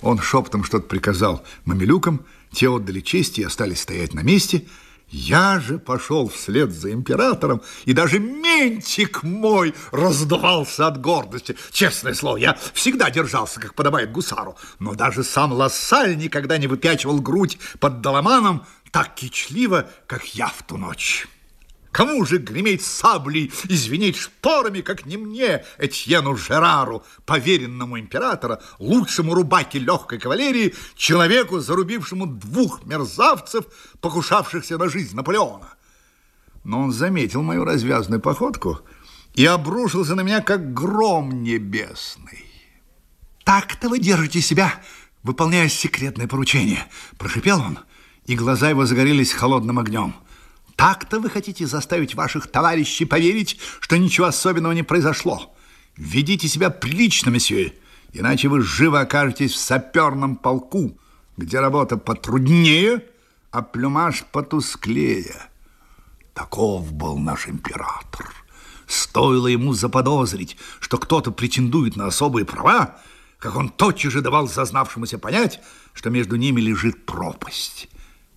Он 0.00 0.20
шептом 0.20 0.64
что-то 0.64 0.86
приказал 0.86 1.44
мамилюкам, 1.64 2.24
те 2.52 2.68
отдали 2.68 3.00
честь 3.00 3.38
и 3.38 3.42
остались 3.42 3.80
стоять 3.80 4.14
на 4.14 4.20
месте– 4.20 4.66
я 5.14 5.60
же 5.60 5.78
пошел 5.78 6.28
вслед 6.28 6.72
за 6.72 6.92
императором, 6.92 7.62
и 7.84 7.92
даже 7.92 8.18
ментик 8.18 9.22
мой 9.22 9.74
раздувался 9.92 10.88
от 10.88 11.00
гордости. 11.00 11.56
Честное 11.70 12.14
слово, 12.14 12.36
я 12.38 12.58
всегда 12.72 13.10
держался, 13.10 13.60
как 13.60 13.74
подобает 13.74 14.10
гусару, 14.10 14.56
но 14.80 14.94
даже 14.94 15.22
сам 15.22 15.52
Лассаль 15.52 16.16
никогда 16.16 16.58
не 16.58 16.66
выпячивал 16.66 17.20
грудь 17.20 17.58
под 17.78 18.00
доломаном 18.00 18.66
так 18.90 19.14
кичливо, 19.14 19.88
как 20.06 20.24
я 20.34 20.48
в 20.48 20.62
ту 20.64 20.76
ночь. 20.76 21.26
Кому 21.94 22.24
же 22.26 22.38
греметь 22.38 22.84
саблей 22.84 23.52
и 23.68 23.76
звенеть 23.76 24.16
шпорами, 24.16 24.80
как 24.80 25.06
не 25.06 25.16
мне, 25.16 25.64
Этьену 25.78 26.36
Жерару, 26.36 27.04
поверенному 27.24 28.00
императора, 28.00 28.60
лучшему 28.80 29.32
рубаке 29.32 29.78
легкой 29.78 30.18
кавалерии, 30.18 30.74
человеку, 30.96 31.60
зарубившему 31.60 32.26
двух 32.26 32.84
мерзавцев, 32.84 33.66
покушавшихся 34.00 34.76
на 34.76 34.88
жизнь 34.88 35.14
Наполеона? 35.14 35.74
Но 36.64 36.80
он 36.80 36.90
заметил 36.90 37.42
мою 37.42 37.64
развязную 37.64 38.20
походку 38.20 38.80
и 39.34 39.46
обрушился 39.46 40.16
на 40.16 40.22
меня, 40.22 40.40
как 40.40 40.74
гром 40.74 41.44
небесный. 41.44 42.44
«Так-то 43.44 43.88
вы 43.88 44.00
держите 44.00 44.40
себя, 44.40 44.82
выполняя 45.22 45.68
секретное 45.68 46.26
поручение»,– 46.26 46.88
прошипел 47.18 47.60
он, 47.60 47.78
и 48.26 48.34
глаза 48.34 48.68
его 48.70 48.84
загорелись 48.84 49.32
холодным 49.32 49.78
огнем. 49.78 50.16
Так-то 50.84 51.18
вы 51.18 51.30
хотите 51.30 51.66
заставить 51.66 52.14
ваших 52.14 52.46
товарищей 52.46 53.06
поверить, 53.06 53.58
что 53.80 53.96
ничего 53.96 54.26
особенного 54.26 54.72
не 54.72 54.82
произошло. 54.82 55.56
Ведите 55.96 56.46
себя 56.46 56.68
прилично, 56.68 57.30
месье, 57.30 57.72
иначе 58.12 58.48
вы 58.48 58.60
живо 58.60 59.00
окажетесь 59.00 59.52
в 59.52 59.56
саперном 59.56 60.36
полку, 60.36 60.98
где 61.38 61.60
работа 61.60 61.96
потруднее, 61.96 63.02
а 63.50 63.62
плюмаж 63.62 64.24
потусклее. 64.30 65.34
Таков 66.34 66.92
был 66.92 67.16
наш 67.16 67.48
император. 67.48 68.30
Стоило 68.86 69.46
ему 69.46 69.72
заподозрить, 69.72 70.58
что 70.80 70.98
кто-то 70.98 71.30
претендует 71.30 71.96
на 71.96 72.08
особые 72.08 72.44
права, 72.44 73.00
как 73.38 73.56
он 73.56 73.70
тотчас 73.70 74.12
же 74.12 74.20
давал 74.20 74.48
зазнавшемуся 74.48 75.18
понять, 75.18 75.60
что 75.94 76.10
между 76.10 76.36
ними 76.36 76.60
лежит 76.60 77.06
пропасть. 77.06 77.88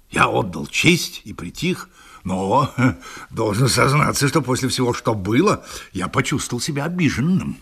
Я 0.09 0.29
отдал 0.29 0.65
честь 0.65 1.23
и 1.25 1.33
притих, 1.33 1.89
но 2.27 2.73
должен 3.29 3.69
сознаться, 3.69 4.27
что 4.27 4.41
после 4.41 4.67
всего, 4.67 4.93
что 4.93 5.15
было, 5.15 5.63
я 5.93 6.09
почувствовал 6.09 6.61
себя 6.61 6.83
обиженным. 6.83 7.57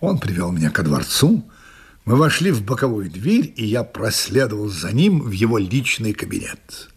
Он 0.00 0.18
привел 0.18 0.52
меня 0.52 0.70
ко 0.70 0.82
дворцу, 0.84 1.44
мы 2.04 2.14
вошли 2.14 2.52
в 2.52 2.62
боковую 2.62 3.10
дверь, 3.10 3.52
и 3.56 3.66
я 3.66 3.82
проследовал 3.82 4.68
за 4.68 4.92
ним 4.92 5.22
в 5.22 5.32
его 5.32 5.58
личный 5.58 6.12
кабинет. 6.12 6.88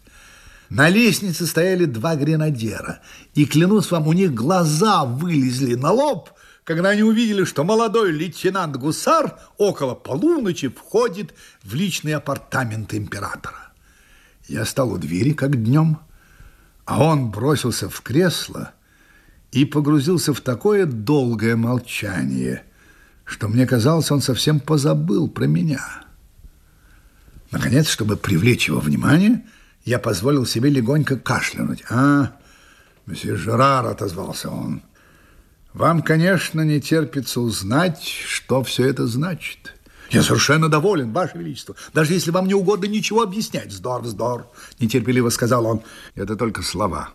На 0.70 0.88
лестнице 0.88 1.48
стояли 1.48 1.86
два 1.86 2.16
гренадера, 2.16 3.00
и, 3.34 3.46
клянусь 3.46 3.90
вам, 3.90 4.08
у 4.08 4.14
них 4.14 4.36
глаза 4.36 5.06
вылезли 5.06 5.74
на 5.74 5.92
лоб, 5.92 6.30
когда 6.64 6.90
они 6.90 7.02
увидели, 7.02 7.44
что 7.44 7.64
молодой 7.64 8.12
лейтенант 8.12 8.76
Гусар 8.76 9.40
около 9.58 9.96
полуночи 9.96 10.68
входит 10.68 11.34
в 11.64 11.74
личные 11.74 12.18
апартаменты 12.18 12.98
императора. 12.98 13.72
Я 14.48 14.64
стал 14.66 14.92
у 14.92 15.00
двери, 15.00 15.32
как 15.32 15.64
днем, 15.64 15.98
а 16.90 17.04
он 17.04 17.30
бросился 17.30 17.88
в 17.88 18.02
кресло 18.02 18.72
и 19.52 19.64
погрузился 19.64 20.34
в 20.34 20.42
такое 20.42 20.88
долгое 20.88 21.56
молчание, 21.56 22.64
что 23.26 23.48
мне 23.48 23.68
казалось, 23.68 24.10
он 24.10 24.22
совсем 24.22 24.60
позабыл 24.60 25.30
про 25.30 25.46
меня. 25.46 25.86
Наконец, 27.52 27.88
чтобы 27.90 28.18
привлечь 28.18 28.70
его 28.70 28.80
внимание, 28.80 29.46
я 29.86 30.00
позволил 30.00 30.48
себе 30.48 30.72
легонько 30.72 31.16
кашлянуть. 31.16 31.84
«А, 31.92 32.36
месье 33.06 33.36
Жерар»,— 33.36 33.86
отозвался 33.88 34.50
он,— 34.50 34.82
«вам, 35.74 36.02
конечно, 36.02 36.62
не 36.62 36.82
терпится 36.82 37.40
узнать, 37.40 38.02
что 38.02 38.64
все 38.64 38.90
это 38.90 39.06
значит». 39.06 39.76
Я 40.10 40.24
совершенно 40.24 40.70
доволен, 40.70 41.12
Ваше 41.12 41.38
Величество. 41.38 41.76
Даже 41.94 42.14
если 42.14 42.32
вам 42.32 42.48
не 42.48 42.56
угодно 42.56 42.86
ничего 42.86 43.22
объяснять. 43.22 43.68
Вздор, 43.68 44.02
вздор, 44.02 44.48
нетерпеливо 44.80 45.30
сказал 45.30 45.66
он. 45.66 45.84
Это 46.16 46.36
только 46.36 46.64
слова. 46.64 47.12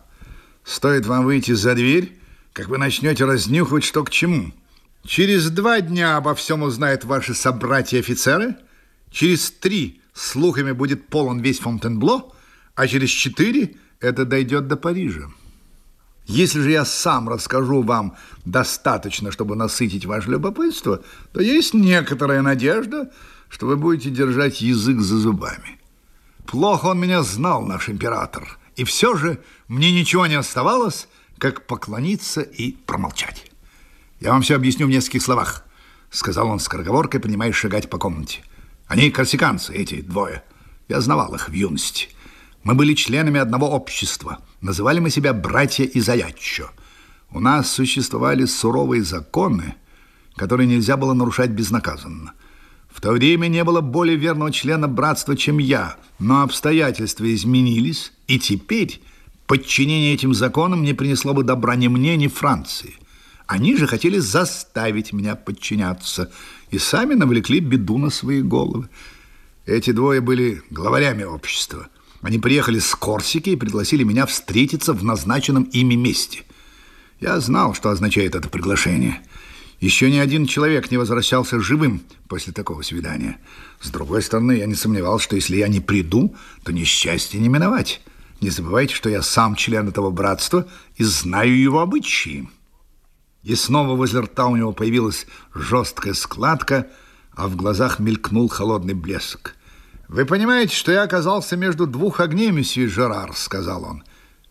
Стоит 0.63 1.05
вам 1.05 1.25
выйти 1.25 1.51
за 1.51 1.75
дверь, 1.75 2.17
как 2.53 2.67
вы 2.69 2.77
начнете 2.77 3.25
разнюхивать, 3.25 3.83
что 3.83 4.03
к 4.03 4.09
чему. 4.09 4.53
Через 5.05 5.49
два 5.49 5.81
дня 5.81 6.17
обо 6.17 6.33
всем 6.35 6.63
узнают 6.63 7.03
ваши 7.03 7.33
собратья-офицеры. 7.33 8.55
Через 9.11 9.51
три 9.51 10.01
слухами 10.13 10.71
будет 10.71 11.07
полон 11.07 11.39
весь 11.41 11.59
Фонтенбло, 11.59 12.33
а 12.75 12.87
через 12.87 13.09
четыре 13.09 13.75
это 13.99 14.25
дойдет 14.25 14.67
до 14.67 14.77
Парижа. 14.77 15.29
Если 16.27 16.59
же 16.59 16.71
я 16.71 16.85
сам 16.85 17.29
расскажу 17.29 17.83
вам 17.83 18.15
достаточно, 18.45 19.31
чтобы 19.31 19.55
насытить 19.55 20.05
ваше 20.05 20.31
любопытство, 20.31 21.01
то 21.33 21.39
есть 21.39 21.73
некоторая 21.73 22.41
надежда, 22.41 23.11
что 23.49 23.67
вы 23.67 23.77
будете 23.77 24.09
держать 24.09 24.61
язык 24.61 24.99
за 24.99 25.17
зубами. 25.17 25.79
Плохо 26.47 26.87
он 26.87 26.99
меня 26.99 27.21
знал, 27.23 27.65
наш 27.65 27.89
император, 27.89 28.57
и 28.75 28.83
все 28.83 29.15
же 29.15 29.39
мне 29.67 29.91
ничего 29.91 30.25
не 30.25 30.35
оставалось, 30.35 31.07
как 31.37 31.67
поклониться 31.67 32.41
и 32.41 32.71
промолчать. 32.71 33.51
Я 34.19 34.31
вам 34.31 34.41
все 34.41 34.55
объясню 34.55 34.87
в 34.87 34.89
нескольких 34.89 35.21
словах, 35.21 35.63
сказал 36.09 36.47
он 36.47 36.59
скороговоркой, 36.59 37.19
принимаясь 37.19 37.55
шагать 37.55 37.89
по 37.89 37.97
комнате. 37.97 38.43
Они 38.87 39.11
корсиканцы, 39.11 39.73
эти 39.73 40.01
двое. 40.01 40.43
Я 40.87 41.01
знавал 41.01 41.33
их 41.35 41.49
в 41.49 41.53
юности. 41.53 42.09
Мы 42.63 42.73
были 42.73 42.93
членами 42.93 43.39
одного 43.39 43.69
общества. 43.69 44.39
Называли 44.65 44.99
мы 44.99 45.11
себя 45.11 45.31
братья 45.31 45.83
из 45.83 46.09
Аяччо. 46.09 46.71
У 47.29 47.39
нас 47.39 47.71
существовали 47.71 48.45
суровые 48.45 49.03
законы, 49.03 49.75
которые 50.35 50.65
нельзя 50.65 50.97
было 50.97 51.13
нарушать 51.13 51.51
безнаказанно. 51.51 52.33
В 52.89 52.99
то 52.99 53.11
время 53.11 53.45
не 53.45 53.63
было 53.63 53.81
более 53.81 54.17
верного 54.17 54.51
члена 54.51 54.87
братства, 54.87 55.37
чем 55.37 55.59
я, 55.59 55.97
но 56.17 56.41
обстоятельства 56.41 57.31
изменились, 57.31 58.11
и 58.25 58.39
теперь 58.39 59.03
подчинение 59.45 60.15
этим 60.15 60.33
законам 60.33 60.81
не 60.81 60.95
принесло 60.95 61.35
бы 61.35 61.43
добра 61.43 61.75
ни 61.75 61.87
мне, 61.87 62.17
ни 62.17 62.25
Франции. 62.25 62.95
Они 63.45 63.77
же 63.77 63.85
хотели 63.85 64.17
заставить 64.17 65.13
меня 65.13 65.35
подчиняться 65.35 66.31
и 66.71 66.79
сами 66.79 67.13
навлекли 67.13 67.59
беду 67.59 67.99
на 67.99 68.09
свои 68.09 68.41
головы. 68.41 68.89
Эти 69.67 69.91
двое 69.91 70.21
были 70.21 70.63
главарями 70.71 71.21
общества– 71.21 71.87
они 72.21 72.39
приехали 72.39 72.79
с 72.79 72.95
Корсики 72.95 73.51
и 73.51 73.55
пригласили 73.55 74.03
меня 74.03 74.25
встретиться 74.25 74.93
в 74.93 75.03
назначенном 75.03 75.63
ими 75.63 75.95
месте. 75.95 76.43
Я 77.19 77.39
знал, 77.39 77.73
что 77.73 77.89
означает 77.89 78.35
это 78.35 78.49
приглашение. 78.49 79.21
Еще 79.79 80.09
ни 80.09 80.17
один 80.17 80.47
человек 80.47 80.89
не 80.89 80.97
возвращался 80.97 81.59
живым 81.59 82.01
после 82.27 82.53
такого 82.53 82.81
свидания. 82.81 83.37
С 83.81 83.89
другой 83.89 84.21
стороны, 84.21 84.53
я 84.53 84.65
не 84.65 84.75
сомневался, 84.75 85.25
что 85.25 85.35
если 85.35 85.57
я 85.57 85.67
не 85.67 85.79
приду, 85.79 86.35
то 86.63 86.71
несчастье 86.71 87.39
не 87.39 87.49
миновать. 87.49 88.01
Не 88.41 88.49
забывайте, 88.49 88.95
что 88.95 89.09
я 89.09 89.21
сам 89.21 89.55
член 89.55 89.87
этого 89.87 90.11
братства 90.11 90.67
и 90.95 91.03
знаю 91.03 91.57
его 91.57 91.81
обычаи. 91.81 92.49
И 93.43 93.53
снова 93.55 93.95
возле 93.95 94.21
рта 94.21 94.47
у 94.47 94.55
него 94.55 94.71
появилась 94.73 95.27
жесткая 95.53 96.13
складка, 96.13 96.87
а 97.35 97.47
в 97.47 97.55
глазах 97.55 97.99
мелькнул 97.99 98.47
холодный 98.47 98.93
блеск. 98.93 99.55
«Вы 100.07 100.25
понимаете, 100.25 100.75
что 100.75 100.91
я 100.91 101.03
оказался 101.03 101.57
между 101.57 101.87
двух 101.87 102.19
огней, 102.19 102.51
месье 102.51 102.87
Жерар»,— 102.87 103.33
сказал 103.35 103.83
он. 103.83 104.03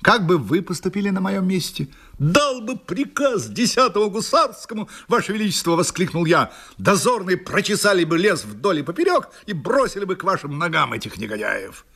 «Как 0.03 0.27
бы 0.27 0.37
вы 0.37 0.63
поступили 0.63 1.11
на 1.11 1.21
моем 1.21 1.47
месте?» 1.47 1.89
«Дал 2.19 2.61
бы 2.61 2.77
приказ 2.77 3.49
десятого 3.49 4.09
гусарскому, 4.09 4.89
Ваше 5.09 5.33
Величество!»— 5.33 5.73
воскликнул 5.77 6.25
я. 6.25 6.53
«Дозорные 6.77 7.37
прочесали 7.37 8.05
бы 8.05 8.19
лес 8.19 8.45
вдоль 8.45 8.81
и 8.81 8.83
поперек 8.83 9.29
и 9.47 9.53
бросили 9.53 10.05
бы 10.05 10.17
к 10.17 10.25
вашим 10.25 10.59
ногам 10.59 10.93
этих 10.93 11.19
негодяев!» 11.19 11.87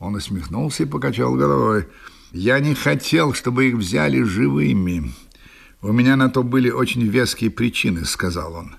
Он 0.00 0.16
усмехнулся 0.16 0.82
и 0.82 0.86
покачал 0.86 1.34
головой. 1.34 1.88
«Я 2.32 2.58
не 2.58 2.74
хотел, 2.74 3.32
чтобы 3.32 3.68
их 3.68 3.76
взяли 3.76 4.22
живыми. 4.22 5.14
У 5.80 5.92
меня 5.92 6.16
на 6.16 6.28
то 6.28 6.42
были 6.42 6.70
очень 6.70 7.06
веские 7.06 7.50
причины»,— 7.50 8.04
сказал 8.04 8.54
он. 8.54 8.76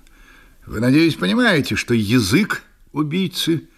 «Вы, 0.66 0.80
надеюсь, 0.80 1.14
понимаете, 1.14 1.76
что 1.76 1.94
язык 1.94 2.62
убийцы— 2.92 3.68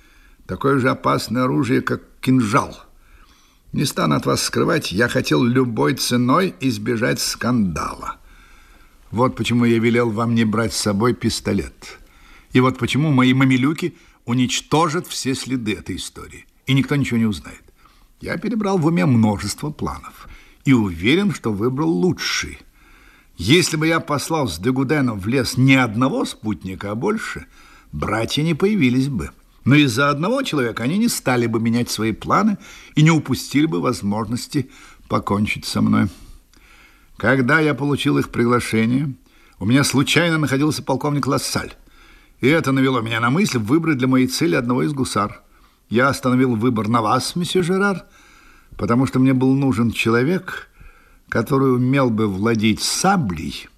такое 0.49 0.79
же 0.79 0.89
опасное 0.89 1.45
оружие, 1.45 1.83
как 1.83 2.03
кинжал. 2.21 2.77
Не 3.73 3.85
стану 3.85 4.17
от 4.17 4.25
вас 4.25 4.43
скрывать, 4.43 4.91
я 4.91 5.07
хотел 5.07 5.45
любой 5.45 5.95
ценой 5.95 6.55
избежать 6.61 7.21
скандала. 7.21 8.17
Вот 9.11 9.37
почему 9.37 9.67
я 9.67 9.79
велел 9.79 10.11
вам 10.11 10.35
не 10.35 10.45
брать 10.45 10.73
с 10.73 10.79
собой 10.79 11.15
пистолет. 11.15 11.99
И 12.53 12.61
вот 12.61 12.79
почему 12.79 13.13
мои 13.13 13.35
мамилюки 13.35 13.95
уничтожат 14.25 15.07
все 15.07 15.35
следы 15.35 15.75
этой 15.75 15.97
истории, 15.97 16.47
и 16.67 16.73
никто 16.73 16.97
ничего 16.97 17.19
не 17.19 17.27
узнает. 17.27 17.63
Я 18.23 18.39
перебрал 18.39 18.79
в 18.79 18.87
уме 18.87 19.05
множество 19.05 19.71
планов 19.71 20.29
и 20.65 20.73
уверен, 20.73 21.33
что 21.33 21.53
выбрал 21.53 21.91
лучший. 21.91 22.59
Если 23.37 23.77
бы 23.77 23.87
я 23.87 24.01
послал 24.01 24.49
с 24.49 24.59
Дегуденом 24.59 25.21
в 25.21 25.29
лес 25.29 25.59
не 25.59 25.77
одного 25.77 26.25
спутника, 26.25 26.91
а 26.91 26.95
больше, 26.95 27.47
братья 27.93 28.43
не 28.43 28.55
появились 28.55 29.09
бы. 29.09 29.31
Но 29.69 29.75
из-за 29.75 30.09
одного 30.09 30.41
человека 30.41 30.85
они 30.85 30.97
не 30.97 31.09
стали 31.09 31.47
бы 31.47 31.61
менять 31.61 31.91
свои 31.91 32.13
планы 32.13 32.57
и 32.95 33.03
не 33.03 33.11
упустили 33.11 33.67
бы 33.67 33.83
возможности 33.83 34.71
покончить 35.09 35.67
со 35.67 35.83
мной. 35.83 36.09
Когда 37.19 37.61
я 37.61 37.75
получил 37.75 38.17
их 38.17 38.31
приглашение, 38.31 39.13
у 39.59 39.67
меня 39.67 39.85
случайно 39.85 40.39
находился 40.39 40.83
полковник 40.83 41.27
Лассаль. 41.27 41.75
И 42.41 42.49
это 42.49 42.73
навело 42.73 43.03
меня 43.03 43.21
на 43.21 43.29
мысль 43.29 43.59
выбрать 43.59 43.99
для 43.99 44.09
моей 44.09 44.27
цели 44.27 44.55
одного 44.55 44.85
из 44.85 44.95
гусар. 44.95 45.43
Я 45.91 46.09
остановил 46.09 46.57
выбор 46.57 46.89
на 46.89 47.03
вас, 47.03 47.37
месье 47.37 47.63
Жерар, 47.63 48.07
потому 48.79 49.05
что 49.05 49.19
мне 49.19 49.35
был 49.35 49.53
нужен 49.55 49.91
человек, 49.91 50.71
который 51.29 51.75
умел 51.75 52.09
бы 52.09 52.27
владеть 52.27 52.81
саблей 52.81 53.69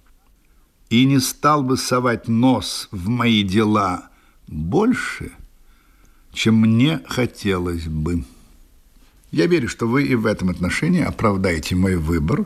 и 0.89 1.03
не 1.03 1.19
стал 1.19 1.63
бы 1.63 1.75
совать 1.75 2.29
нос 2.29 2.87
в 2.91 3.09
мои 3.09 3.43
дела 3.43 4.07
больше, 4.47 5.33
чем 6.33 6.55
мне 6.55 7.01
хотелось 7.07 7.85
бы. 7.85 8.23
Я 9.31 9.47
верю, 9.47 9.69
что 9.69 9.87
вы 9.87 10.03
и 10.03 10.15
в 10.15 10.25
этом 10.25 10.49
отношении 10.49 11.01
оправдаете 11.01 11.75
мой 11.75 11.95
выбор, 11.95 12.45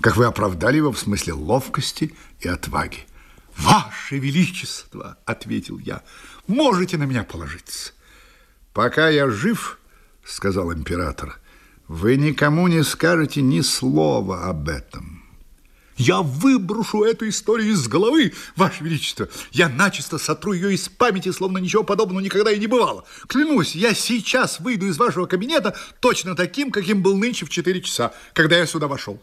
как 0.00 0.16
вы 0.16 0.26
оправдали 0.26 0.76
его 0.76 0.92
в 0.92 0.98
смысле 0.98 1.34
ловкости 1.34 2.14
и 2.40 2.48
отваги. 2.48 3.06
«Ваше 3.56 4.18
Величество!»– 4.18 5.18
ответил 5.26 5.78
я. 5.78 6.02
«Можете 6.46 6.96
на 6.96 7.04
меня 7.04 7.24
положиться». 7.24 7.92
«Пока 8.72 9.08
я 9.08 9.28
жив,– 9.28 9.78
сказал 10.24 10.72
император,– 10.72 11.40
вы 11.88 12.16
никому 12.16 12.68
не 12.68 12.84
скажете 12.84 13.42
ни 13.42 13.60
слова 13.62 14.44
об 14.44 14.68
этом». 14.68 15.17
Я 15.98 16.22
выброшу 16.22 17.02
эту 17.02 17.28
историю 17.28 17.72
из 17.72 17.88
головы, 17.88 18.32
Ваше 18.54 18.84
Величество. 18.84 19.28
Я 19.50 19.68
начисто 19.68 20.16
сотру 20.16 20.52
ее 20.52 20.72
из 20.72 20.88
памяти, 20.88 21.32
словно 21.32 21.58
ничего 21.58 21.82
подобного 21.82 22.20
никогда 22.20 22.52
и 22.52 22.58
не 22.60 22.68
бывало. 22.68 23.04
Клянусь, 23.26 23.74
я 23.74 23.92
сейчас 23.94 24.60
выйду 24.60 24.86
из 24.86 24.96
вашего 24.96 25.26
кабинета 25.26 25.76
точно 26.00 26.36
таким, 26.36 26.70
каким 26.70 27.02
был 27.02 27.16
нынче 27.16 27.46
в 27.46 27.50
4 27.50 27.82
часа, 27.82 28.12
когда 28.32 28.56
я 28.56 28.66
сюда 28.66 28.86
вошел. 28.86 29.20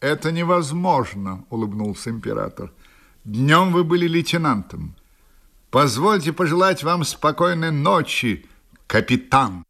Это 0.00 0.32
невозможно, 0.32 1.44
улыбнулся 1.50 2.08
император. 2.08 2.72
Днем 3.24 3.70
вы 3.70 3.84
были 3.84 4.08
лейтенантом. 4.08 4.96
Позвольте 5.70 6.32
пожелать 6.32 6.82
вам 6.82 7.04
спокойной 7.04 7.70
ночи, 7.70 8.46
капитан. 8.86 9.64